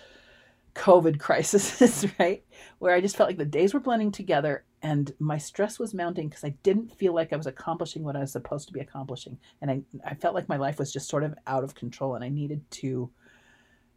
COVID 0.74 1.19
crises, 1.19 2.06
right? 2.19 2.43
Where 2.80 2.95
I 2.95 3.02
just 3.02 3.17
felt 3.17 3.30
like 3.30 3.38
the 3.38 3.45
days 3.45 3.74
were 3.74 3.80
blending 3.80 4.12
together 4.12 4.63
and 4.82 5.13
my 5.19 5.38
stress 5.38 5.80
was 5.80 5.93
mounting 5.93 6.30
because 6.30 6.43
I 6.43 6.56
didn't 6.62 6.95
feel 6.95 7.13
like 7.13 7.34
I 7.34 7.38
was 7.38 7.48
accomplishing 7.48 8.04
what 8.04 8.15
I 8.15 8.19
was 8.19 8.32
supposed 8.32 8.67
to 8.67 8.74
be 8.74 8.82
accomplishing. 8.82 9.39
And 9.62 9.71
I, 9.71 9.82
I 10.06 10.13
felt 10.13 10.36
like 10.36 10.48
my 10.48 10.58
life 10.58 10.78
was 10.78 10.93
just 10.93 11.10
sort 11.10 11.24
of 11.24 11.34
out 11.48 11.63
of 11.63 11.74
control 11.74 12.15
and 12.15 12.24
I 12.24 12.30
needed 12.30 12.69
to 12.71 13.10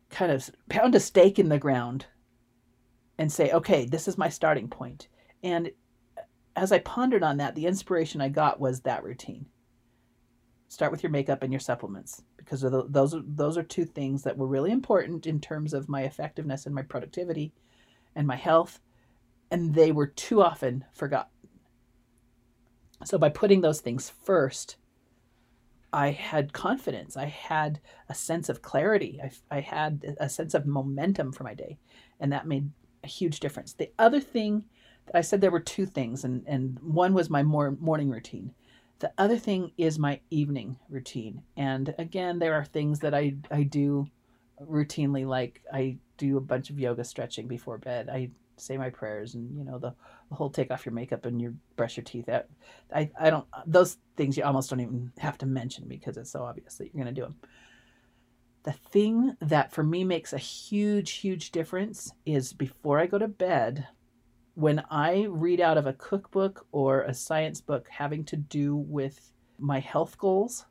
kind 0.09 0.33
of 0.33 0.48
pound 0.70 0.94
a 0.94 1.01
stake 1.01 1.38
in 1.38 1.51
the 1.51 1.59
ground 1.59 2.07
and 3.18 3.33
say, 3.33 3.50
okay, 3.50 3.85
this 3.85 4.09
is 4.09 4.16
my 4.16 4.28
starting 4.28 4.68
point. 4.68 5.09
And 5.42 5.70
as 6.57 6.72
I 6.72 6.78
pondered 6.78 7.22
on 7.22 7.37
that, 7.38 7.54
the 7.54 7.66
inspiration 7.66 8.20
I 8.20 8.28
got 8.28 8.61
was 8.61 8.81
that 8.81 9.04
routine. 9.04 9.46
Start 10.68 10.92
with 10.92 11.02
your 11.02 11.11
makeup 11.11 11.42
and 11.42 11.52
your 11.52 11.61
supplements 11.61 12.22
because 12.37 12.61
those 12.61 13.14
are, 13.14 13.22
those 13.24 13.57
are 13.57 13.62
two 13.62 13.85
things 13.85 14.22
that 14.22 14.37
were 14.37 14.46
really 14.46 14.70
important 14.70 15.26
in 15.26 15.40
terms 15.40 15.72
of 15.72 15.88
my 15.88 16.02
effectiveness 16.02 16.66
and 16.66 16.74
my 16.74 16.83
productivity 16.83 17.52
and 18.14 18.26
my 18.26 18.37
health, 18.37 18.81
and 19.50 19.74
they 19.74 19.92
were 19.92 20.07
too 20.07 20.42
often 20.42 20.85
forgotten. 20.92 21.31
So 23.04 23.16
by 23.18 23.28
putting 23.28 23.61
those 23.61 23.81
things 23.81 24.11
first, 24.11 24.76
I 25.92 26.11
had 26.11 26.52
confidence. 26.52 27.16
I 27.16 27.26
had 27.26 27.81
a 28.09 28.14
sense 28.14 28.48
of 28.48 28.61
clarity. 28.61 29.20
I, 29.22 29.57
I 29.57 29.61
had 29.61 30.16
a 30.18 30.28
sense 30.28 30.52
of 30.52 30.66
momentum 30.66 31.33
for 31.33 31.44
my 31.44 31.54
day, 31.54 31.78
and 32.20 32.33
that 32.33 32.46
made 32.46 32.70
a 33.04 33.08
huge 33.08 33.40
difference. 33.40 33.72
The 33.72 33.90
other 33.98 34.20
thing 34.20 34.64
that 35.06 35.16
I 35.16 35.20
said 35.20 35.40
there 35.40 35.50
were 35.50 35.61
two 35.61 35.87
things, 35.87 36.24
and, 36.24 36.44
and 36.46 36.78
one 36.80 37.14
was 37.14 37.30
my 37.30 37.42
more 37.42 37.72
morning 37.80 38.11
routine. 38.11 38.52
The 39.00 39.12
other 39.16 39.38
thing 39.38 39.72
is 39.78 39.98
my 39.98 40.20
evening 40.30 40.76
routine. 40.88 41.42
And 41.56 41.94
again, 41.98 42.38
there 42.38 42.54
are 42.54 42.64
things 42.64 42.98
that 43.00 43.14
I, 43.14 43.37
I 43.50 43.62
do 43.62 44.08
routinely, 44.61 45.26
like 45.26 45.62
I 45.72 45.98
do 46.16 46.37
a 46.37 46.40
bunch 46.40 46.70
of 46.70 46.80
yoga 46.80 47.04
stretching 47.04 47.46
before 47.46 47.78
bed. 47.78 48.08
I 48.08 48.30
say 48.56 48.76
my 48.76 48.90
prayers 48.90 49.34
and, 49.34 49.56
you 49.56 49.64
know, 49.64 49.78
the, 49.78 49.94
the 50.30 50.34
whole 50.34 50.50
take 50.50 50.72
off 50.72 50.84
your 50.84 50.92
makeup 50.92 51.24
and 51.26 51.40
you 51.40 51.54
brush 51.76 51.96
your 51.96 52.02
teeth 52.04 52.28
out. 52.28 52.46
I, 52.92 53.08
I 53.18 53.30
don't, 53.30 53.46
those 53.66 53.98
things 54.16 54.37
you 54.37 54.42
almost 54.42 54.70
don't 54.70 54.80
even 54.80 55.12
have 55.18 55.38
to 55.38 55.46
mention 55.46 55.84
because 55.87 56.16
it's 56.16 56.32
so 56.32 56.42
obvious 56.42 56.74
that 56.76 56.87
you're 56.87 57.04
going 57.04 57.14
to 57.14 57.20
do 57.20 57.24
them. 57.24 57.37
The 58.64 58.72
thing 58.72 59.36
that 59.40 59.72
for 59.72 59.82
me 59.82 60.04
makes 60.04 60.32
a 60.32 60.38
huge, 60.38 61.12
huge 61.12 61.52
difference 61.52 62.12
is 62.26 62.52
before 62.52 62.98
I 62.98 63.06
go 63.06 63.18
to 63.18 63.28
bed, 63.28 63.86
when 64.54 64.82
I 64.90 65.26
read 65.30 65.60
out 65.60 65.78
of 65.78 65.86
a 65.86 65.92
cookbook 65.92 66.66
or 66.72 67.02
a 67.02 67.14
science 67.14 67.60
book 67.60 67.86
having 67.88 68.24
to 68.24 68.36
do 68.36 68.76
with 68.76 69.30
my 69.58 69.78
health 69.78 70.18
goals, 70.18 70.66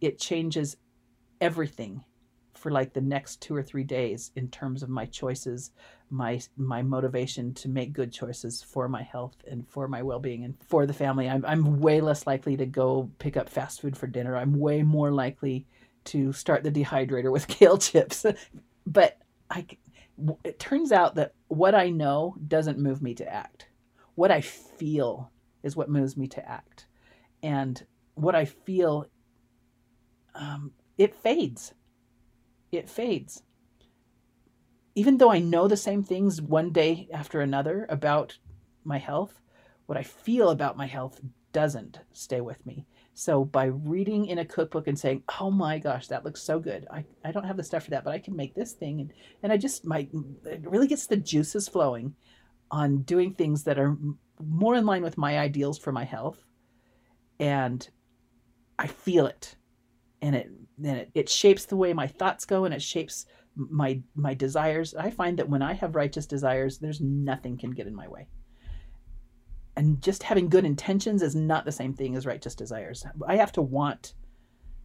it 0.00 0.18
changes 0.18 0.76
everything 1.40 2.02
for 2.54 2.70
like 2.70 2.92
the 2.92 3.00
next 3.00 3.40
two 3.42 3.54
or 3.54 3.62
three 3.62 3.84
days 3.84 4.30
in 4.36 4.48
terms 4.48 4.82
of 4.82 4.88
my 4.88 5.04
choices, 5.04 5.72
my 6.10 6.40
my 6.56 6.80
motivation 6.80 7.52
to 7.54 7.68
make 7.68 7.92
good 7.92 8.12
choices 8.12 8.62
for 8.62 8.88
my 8.88 9.02
health 9.02 9.36
and 9.50 9.68
for 9.68 9.88
my 9.88 10.02
well-being 10.02 10.44
and 10.44 10.54
for 10.68 10.86
the 10.86 10.92
family. 10.92 11.28
I'm 11.28 11.44
I'm 11.44 11.80
way 11.80 12.00
less 12.00 12.26
likely 12.26 12.56
to 12.56 12.66
go 12.66 13.10
pick 13.18 13.36
up 13.36 13.48
fast 13.48 13.80
food 13.80 13.96
for 13.96 14.06
dinner. 14.06 14.36
I'm 14.36 14.58
way 14.58 14.82
more 14.82 15.10
likely 15.10 15.66
to 16.04 16.32
start 16.32 16.62
the 16.62 16.70
dehydrator 16.72 17.30
with 17.30 17.48
kale 17.48 17.78
chips. 17.78 18.26
but 18.86 19.18
I 19.50 19.66
it 20.44 20.58
turns 20.58 20.92
out 20.92 21.14
that 21.16 21.32
what 21.48 21.74
I 21.74 21.90
know 21.90 22.36
doesn't 22.46 22.78
move 22.78 23.02
me 23.02 23.14
to 23.14 23.32
act. 23.32 23.66
What 24.14 24.30
I 24.30 24.40
feel 24.40 25.32
is 25.62 25.74
what 25.74 25.88
moves 25.88 26.16
me 26.16 26.28
to 26.28 26.48
act. 26.48 26.86
And 27.42 27.84
what 28.14 28.34
I 28.34 28.44
feel 28.44 29.06
um, 30.34 30.72
it 30.98 31.14
fades 31.14 31.74
it 32.72 32.88
fades. 32.88 33.42
Even 34.94 35.18
though 35.18 35.30
I 35.30 35.38
know 35.38 35.68
the 35.68 35.76
same 35.76 36.02
things 36.02 36.40
one 36.40 36.70
day 36.70 37.08
after 37.12 37.40
another 37.40 37.86
about 37.88 38.38
my 38.82 38.98
health, 38.98 39.40
what 39.86 39.98
I 39.98 40.02
feel 40.02 40.50
about 40.50 40.76
my 40.76 40.86
health 40.86 41.20
doesn't 41.52 42.00
stay 42.12 42.40
with 42.40 42.64
me. 42.66 42.86
So 43.14 43.44
by 43.44 43.66
reading 43.66 44.26
in 44.26 44.38
a 44.38 44.44
cookbook 44.44 44.86
and 44.86 44.98
saying, 44.98 45.22
"Oh 45.40 45.50
my 45.50 45.78
gosh, 45.78 46.08
that 46.08 46.24
looks 46.24 46.42
so 46.42 46.58
good. 46.58 46.86
I, 46.90 47.04
I 47.24 47.32
don't 47.32 47.44
have 47.44 47.56
the 47.56 47.64
stuff 47.64 47.84
for 47.84 47.90
that, 47.90 48.04
but 48.04 48.14
I 48.14 48.18
can 48.18 48.34
make 48.34 48.54
this 48.54 48.72
thing." 48.72 49.00
And 49.00 49.12
and 49.42 49.52
I 49.52 49.56
just 49.56 49.84
my 49.84 50.08
it 50.44 50.68
really 50.68 50.88
gets 50.88 51.06
the 51.06 51.16
juices 51.16 51.68
flowing 51.68 52.14
on 52.70 53.02
doing 53.02 53.34
things 53.34 53.64
that 53.64 53.78
are 53.78 53.96
more 54.42 54.74
in 54.74 54.86
line 54.86 55.02
with 55.02 55.18
my 55.18 55.38
ideals 55.38 55.78
for 55.78 55.92
my 55.92 56.04
health. 56.04 56.42
And 57.38 57.86
I 58.78 58.86
feel 58.86 59.26
it. 59.26 59.56
And 60.22 60.34
it 60.34 60.50
then 60.78 60.96
it, 60.96 61.10
it 61.14 61.28
shapes 61.28 61.66
the 61.66 61.76
way 61.76 61.92
my 61.92 62.06
thoughts 62.06 62.44
go 62.44 62.64
and 62.64 62.74
it 62.74 62.82
shapes 62.82 63.26
my 63.54 64.00
my 64.14 64.32
desires 64.34 64.94
i 64.94 65.10
find 65.10 65.38
that 65.38 65.48
when 65.48 65.62
i 65.62 65.72
have 65.72 65.94
righteous 65.94 66.26
desires 66.26 66.78
there's 66.78 67.00
nothing 67.00 67.58
can 67.58 67.70
get 67.70 67.86
in 67.86 67.94
my 67.94 68.08
way 68.08 68.26
and 69.76 70.02
just 70.02 70.22
having 70.22 70.48
good 70.48 70.64
intentions 70.64 71.22
is 71.22 71.34
not 71.34 71.64
the 71.64 71.72
same 71.72 71.94
thing 71.94 72.14
as 72.14 72.26
righteous 72.26 72.54
desires. 72.54 73.04
I 73.26 73.36
have 73.36 73.52
to 73.52 73.62
want 73.62 74.14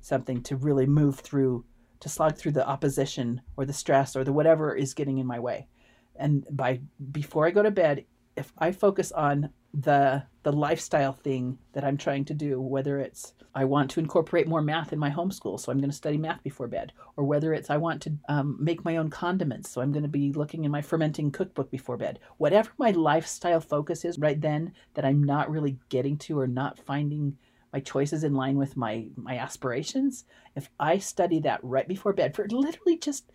something 0.02 0.42
to 0.44 0.56
really 0.56 0.86
move 0.86 1.20
through 1.20 1.66
to 2.00 2.10
slog 2.10 2.38
through 2.38 2.52
the 2.52 2.68
opposition 2.68 3.42
or 3.58 3.66
the 3.66 3.74
stress 3.74 4.16
or 4.16 4.24
the 4.24 4.34
whatever 4.34 4.76
is 4.76 4.94
getting 4.94 5.18
in 5.18 5.26
my 5.26 5.40
way. 5.40 5.68
And 6.16 6.46
by 6.50 6.82
before 7.12 7.46
i 7.46 7.52
go 7.52 7.62
to 7.62 7.72
bed 7.72 8.06
if 8.36 8.52
i 8.58 8.72
focus 8.72 9.12
on 9.12 9.50
the 9.74 10.24
the 10.44 10.52
lifestyle 10.52 11.14
thing 11.14 11.58
that 11.74 11.84
I'm 11.84 11.98
trying 11.98 12.26
to 12.26 12.34
do, 12.34 12.62
whether 12.62 13.00
it's 13.00 13.34
I 13.54 13.66
want 13.66 13.92
to 13.92 14.00
incorporate 14.00 14.48
more 14.48 14.62
math 14.62 14.94
in 14.94 15.00
my 15.00 15.10
homeschool, 15.10 15.60
so 15.60 15.72
I'm 15.72 15.80
going 15.80 15.90
to 15.90 15.96
study 15.96 16.18
math 16.18 16.42
before 16.44 16.68
bed, 16.68 16.94
or 17.18 17.26
whether 17.26 17.54
it's 17.54 17.70
I 17.70 17.78
want 17.78 18.02
to 18.04 18.14
um, 18.30 18.56
make 18.60 18.86
my 18.86 18.98
own 18.98 19.10
condiments, 19.10 19.70
so 19.70 19.82
I'm 19.82 19.92
going 19.92 20.04
to 20.04 20.10
be 20.10 20.32
looking 20.32 20.64
in 20.64 20.72
my 20.72 20.82
fermenting 20.82 21.32
cookbook 21.32 21.70
before 21.70 21.98
bed. 21.98 22.20
Whatever 22.38 22.72
my 22.78 22.92
lifestyle 22.92 23.60
focus 23.60 24.06
is 24.06 24.20
right 24.20 24.40
then 24.40 24.74
that 24.94 25.06
I'm 25.06 25.24
not 25.24 25.50
really 25.50 25.78
getting 25.90 26.18
to 26.20 26.40
or 26.40 26.48
not 26.48 26.80
finding 26.80 27.38
my 27.74 27.80
choices 27.80 28.24
in 28.24 28.34
line 28.34 28.58
with 28.58 28.78
my 28.78 29.08
my 29.16 29.38
aspirations, 29.38 30.24
if 30.56 30.70
I 30.80 30.98
study 30.98 31.40
that 31.42 31.60
right 31.64 31.88
before 31.88 32.14
bed 32.14 32.36
for 32.36 32.48
literally 32.50 32.98
just 32.98 33.32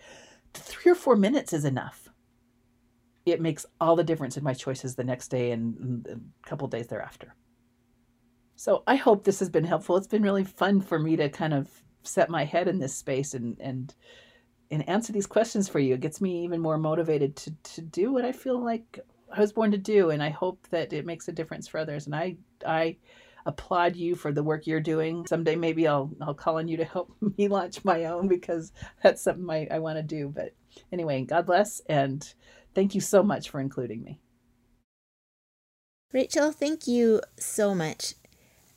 three 0.54 0.92
or 0.92 0.94
four 0.94 1.16
minutes 1.16 1.52
is 1.52 1.64
enough 1.64 2.01
it 3.24 3.40
makes 3.40 3.66
all 3.80 3.96
the 3.96 4.04
difference 4.04 4.36
in 4.36 4.44
my 4.44 4.54
choices 4.54 4.94
the 4.94 5.04
next 5.04 5.28
day 5.28 5.52
and, 5.52 6.06
a 6.08 6.48
couple 6.48 6.66
days 6.68 6.88
thereafter. 6.88 7.34
So 8.56 8.82
I 8.86 8.96
hope 8.96 9.24
this 9.24 9.40
has 9.40 9.48
been 9.48 9.64
helpful. 9.64 9.96
It's 9.96 10.06
been 10.06 10.22
really 10.22 10.44
fun 10.44 10.80
for 10.80 10.98
me 10.98 11.16
to 11.16 11.28
kind 11.28 11.54
of 11.54 11.68
set 12.02 12.30
my 12.30 12.44
head 12.44 12.68
in 12.68 12.78
this 12.78 12.94
space 12.94 13.34
and 13.34 13.56
and 13.60 13.94
and 14.70 14.88
answer 14.88 15.12
these 15.12 15.26
questions 15.26 15.68
for 15.68 15.78
you. 15.78 15.94
It 15.94 16.00
gets 16.00 16.20
me 16.20 16.44
even 16.44 16.60
more 16.60 16.78
motivated 16.78 17.36
to 17.36 17.50
to 17.74 17.82
do 17.82 18.12
what 18.12 18.24
I 18.24 18.32
feel 18.32 18.62
like 18.62 18.98
I 19.34 19.40
was 19.40 19.52
born 19.52 19.70
to 19.72 19.78
do, 19.78 20.10
and 20.10 20.22
I 20.22 20.30
hope 20.30 20.66
that 20.70 20.92
it 20.92 21.06
makes 21.06 21.28
a 21.28 21.32
difference 21.32 21.66
for 21.68 21.78
others. 21.78 22.06
And 22.06 22.14
I 22.14 22.36
I 22.66 22.96
applaud 23.46 23.96
you 23.96 24.14
for 24.14 24.32
the 24.32 24.42
work 24.42 24.66
you're 24.66 24.80
doing. 24.80 25.26
Someday 25.26 25.56
maybe 25.56 25.88
I'll 25.88 26.10
I'll 26.20 26.34
call 26.34 26.58
on 26.58 26.68
you 26.68 26.76
to 26.76 26.84
help 26.84 27.14
me 27.38 27.48
launch 27.48 27.84
my 27.84 28.04
own 28.06 28.28
because 28.28 28.72
that's 29.02 29.22
something 29.22 29.48
I, 29.50 29.68
I 29.70 29.78
want 29.78 29.98
to 29.98 30.02
do. 30.02 30.28
But 30.28 30.54
anyway, 30.92 31.24
God 31.24 31.46
bless 31.46 31.80
and 31.88 32.32
Thank 32.74 32.94
you 32.94 33.00
so 33.00 33.22
much 33.22 33.50
for 33.50 33.60
including 33.60 34.02
me. 34.02 34.20
Rachel, 36.12 36.52
thank 36.52 36.86
you 36.86 37.20
so 37.38 37.74
much. 37.74 38.14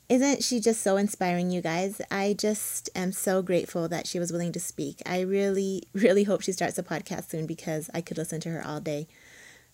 Isn't 0.08 0.44
she 0.44 0.60
just 0.60 0.82
so 0.82 0.96
inspiring, 0.96 1.50
you 1.50 1.60
guys? 1.60 2.00
I 2.10 2.34
just 2.38 2.88
am 2.94 3.10
so 3.10 3.42
grateful 3.42 3.88
that 3.88 4.06
she 4.06 4.20
was 4.20 4.30
willing 4.30 4.52
to 4.52 4.60
speak. 4.60 5.02
I 5.04 5.20
really, 5.20 5.82
really 5.92 6.24
hope 6.24 6.42
she 6.42 6.52
starts 6.52 6.78
a 6.78 6.82
podcast 6.82 7.28
soon 7.30 7.46
because 7.46 7.90
I 7.92 8.00
could 8.00 8.16
listen 8.16 8.40
to 8.42 8.50
her 8.50 8.64
all 8.64 8.80
day. 8.80 9.08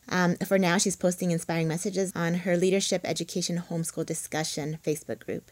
Um, 0.08 0.36
for 0.36 0.58
now, 0.58 0.78
she's 0.78 0.96
posting 0.96 1.30
inspiring 1.30 1.68
messages 1.68 2.12
on 2.16 2.34
her 2.34 2.56
Leadership 2.56 3.02
Education 3.04 3.62
Homeschool 3.70 4.06
Discussion 4.06 4.78
Facebook 4.84 5.24
group. 5.24 5.50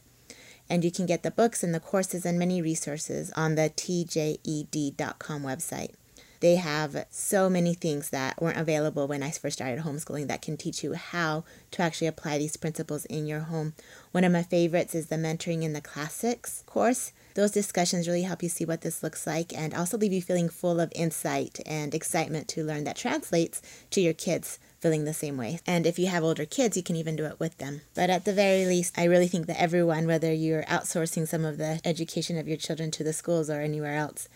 And 0.69 0.85
you 0.85 0.91
can 0.91 1.07
get 1.07 1.23
the 1.23 1.31
books 1.31 1.63
and 1.63 1.75
the 1.75 1.81
courses 1.81 2.25
and 2.25 2.39
many 2.39 2.63
resources 2.63 3.31
on 3.37 3.57
the 3.57 3.71
tjed.com 3.71 5.43
website. 5.43 5.91
They 6.40 6.57
have 6.57 7.07
so 7.11 7.50
many 7.50 7.74
things 7.74 8.11
that 8.11 8.40
weren't 8.40 8.59
available 8.59 9.07
when 9.07 9.22
I 9.22 9.31
first 9.31 9.59
started 9.59 9.85
homeschooling 9.85 10.29
that 10.29 10.42
can 10.42 10.57
teach 10.57 10.83
you 10.83 10.94
how 10.94 11.44
to 11.72 11.83
actually 11.83 12.07
apply 12.07 12.38
these 12.38 12.57
principles 12.57 13.05
in 13.05 13.26
your 13.26 13.40
home. 13.40 13.74
One 14.12 14.24
of 14.24 14.33
my 14.33 14.42
favorites 14.42 14.94
is 14.94 15.07
the 15.07 15.16
Mentoring 15.16 15.62
in 15.62 15.74
the 15.74 15.83
Classics 15.83 16.62
course. 16.66 17.12
Those 17.35 17.50
discussions 17.50 18.09
really 18.09 18.22
help 18.22 18.42
you 18.42 18.48
see 18.48 18.64
what 18.64 18.81
this 18.81 19.03
looks 19.03 19.26
like 19.26 19.57
and 19.57 19.74
also 19.74 19.98
leave 19.98 20.12
you 20.12 20.22
feeling 20.22 20.48
full 20.48 20.81
of 20.81 20.92
insight 20.96 21.61
and 21.66 21.94
excitement 21.94 22.48
to 22.48 22.64
learn 22.64 22.85
that 22.85 22.96
translates 22.96 23.62
to 23.90 24.00
your 24.00 24.14
kids 24.14 24.59
feeling 24.81 25.05
the 25.05 25.12
same 25.12 25.37
way. 25.37 25.61
And 25.66 25.87
if 25.87 25.98
you 25.98 26.07
have 26.07 26.24
older 26.24 26.46
kids, 26.46 26.76
you 26.76 26.83
can 26.83 26.96
even 26.96 27.16
do 27.16 27.26
it 27.26 27.38
with 27.38 27.59
them. 27.59 27.83
But 27.94 28.11
at 28.11 28.24
the 28.24 28.33
very 28.33 28.64
least, 28.64 28.98
I 28.98 29.05
really 29.05 29.29
think 29.29 29.46
that 29.46 29.61
everyone, 29.61 30.07
whether 30.07 30.33
you're 30.33 30.62
outsourcing 30.64 31.29
some 31.29 31.44
of 31.44 31.59
the 31.59 31.81
education 31.85 32.38
of 32.38 32.48
your 32.48 32.57
children 32.57 32.90
to 32.92 33.05
the 33.05 33.12
schools 33.12 33.50
or 33.50 33.61
anywhere 33.61 33.96
else, 33.96 34.29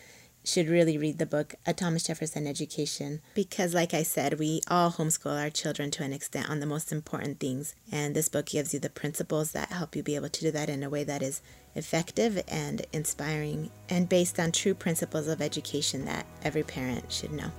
should 0.44 0.68
really 0.68 0.98
read 0.98 1.18
the 1.18 1.26
book 1.26 1.54
A 1.66 1.72
Thomas 1.72 2.04
Jefferson 2.04 2.46
Education 2.46 3.22
because, 3.34 3.72
like 3.72 3.94
I 3.94 4.02
said, 4.02 4.38
we 4.38 4.60
all 4.68 4.90
homeschool 4.90 5.42
our 5.42 5.48
children 5.48 5.90
to 5.92 6.04
an 6.04 6.12
extent 6.12 6.50
on 6.50 6.60
the 6.60 6.66
most 6.66 6.92
important 6.92 7.40
things. 7.40 7.74
And 7.90 8.14
this 8.14 8.28
book 8.28 8.46
gives 8.46 8.74
you 8.74 8.80
the 8.80 8.90
principles 8.90 9.52
that 9.52 9.70
help 9.70 9.96
you 9.96 10.02
be 10.02 10.16
able 10.16 10.28
to 10.28 10.40
do 10.40 10.50
that 10.50 10.68
in 10.68 10.82
a 10.82 10.90
way 10.90 11.02
that 11.04 11.22
is 11.22 11.40
effective 11.74 12.42
and 12.46 12.86
inspiring 12.92 13.70
and 13.88 14.08
based 14.08 14.38
on 14.38 14.52
true 14.52 14.74
principles 14.74 15.28
of 15.28 15.40
education 15.40 16.04
that 16.04 16.26
every 16.44 16.62
parent 16.62 17.10
should 17.10 17.32
know. 17.32 17.50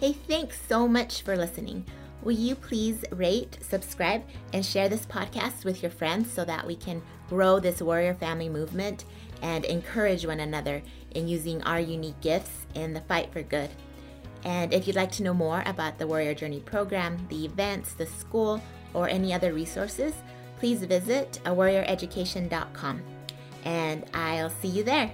Hey, 0.00 0.12
thanks 0.12 0.58
so 0.68 0.88
much 0.88 1.22
for 1.22 1.36
listening. 1.36 1.84
Will 2.22 2.32
you 2.32 2.54
please 2.54 3.04
rate, 3.12 3.58
subscribe, 3.60 4.24
and 4.52 4.64
share 4.64 4.88
this 4.88 5.06
podcast 5.06 5.64
with 5.64 5.82
your 5.82 5.92
friends 5.92 6.32
so 6.32 6.44
that 6.44 6.66
we 6.66 6.74
can 6.74 7.00
grow 7.28 7.60
this 7.60 7.80
warrior 7.80 8.14
family 8.14 8.48
movement 8.48 9.04
and 9.42 9.64
encourage 9.64 10.26
one 10.26 10.40
another 10.40 10.82
in 11.12 11.28
using 11.28 11.62
our 11.62 11.80
unique 11.80 12.20
gifts 12.20 12.66
in 12.74 12.92
the 12.92 13.00
fight 13.02 13.32
for 13.32 13.42
good. 13.42 13.70
And 14.44 14.72
if 14.72 14.86
you'd 14.86 14.96
like 14.96 15.10
to 15.12 15.22
know 15.22 15.34
more 15.34 15.62
about 15.66 15.98
the 15.98 16.06
Warrior 16.06 16.34
Journey 16.34 16.60
program, 16.60 17.26
the 17.28 17.44
events, 17.44 17.94
the 17.94 18.06
school, 18.06 18.62
or 18.94 19.08
any 19.08 19.32
other 19.32 19.52
resources, 19.52 20.14
please 20.58 20.84
visit 20.84 21.40
warrioreducation.com. 21.44 23.02
And 23.64 24.04
I'll 24.14 24.50
see 24.50 24.68
you 24.68 24.84
there. 24.84 25.10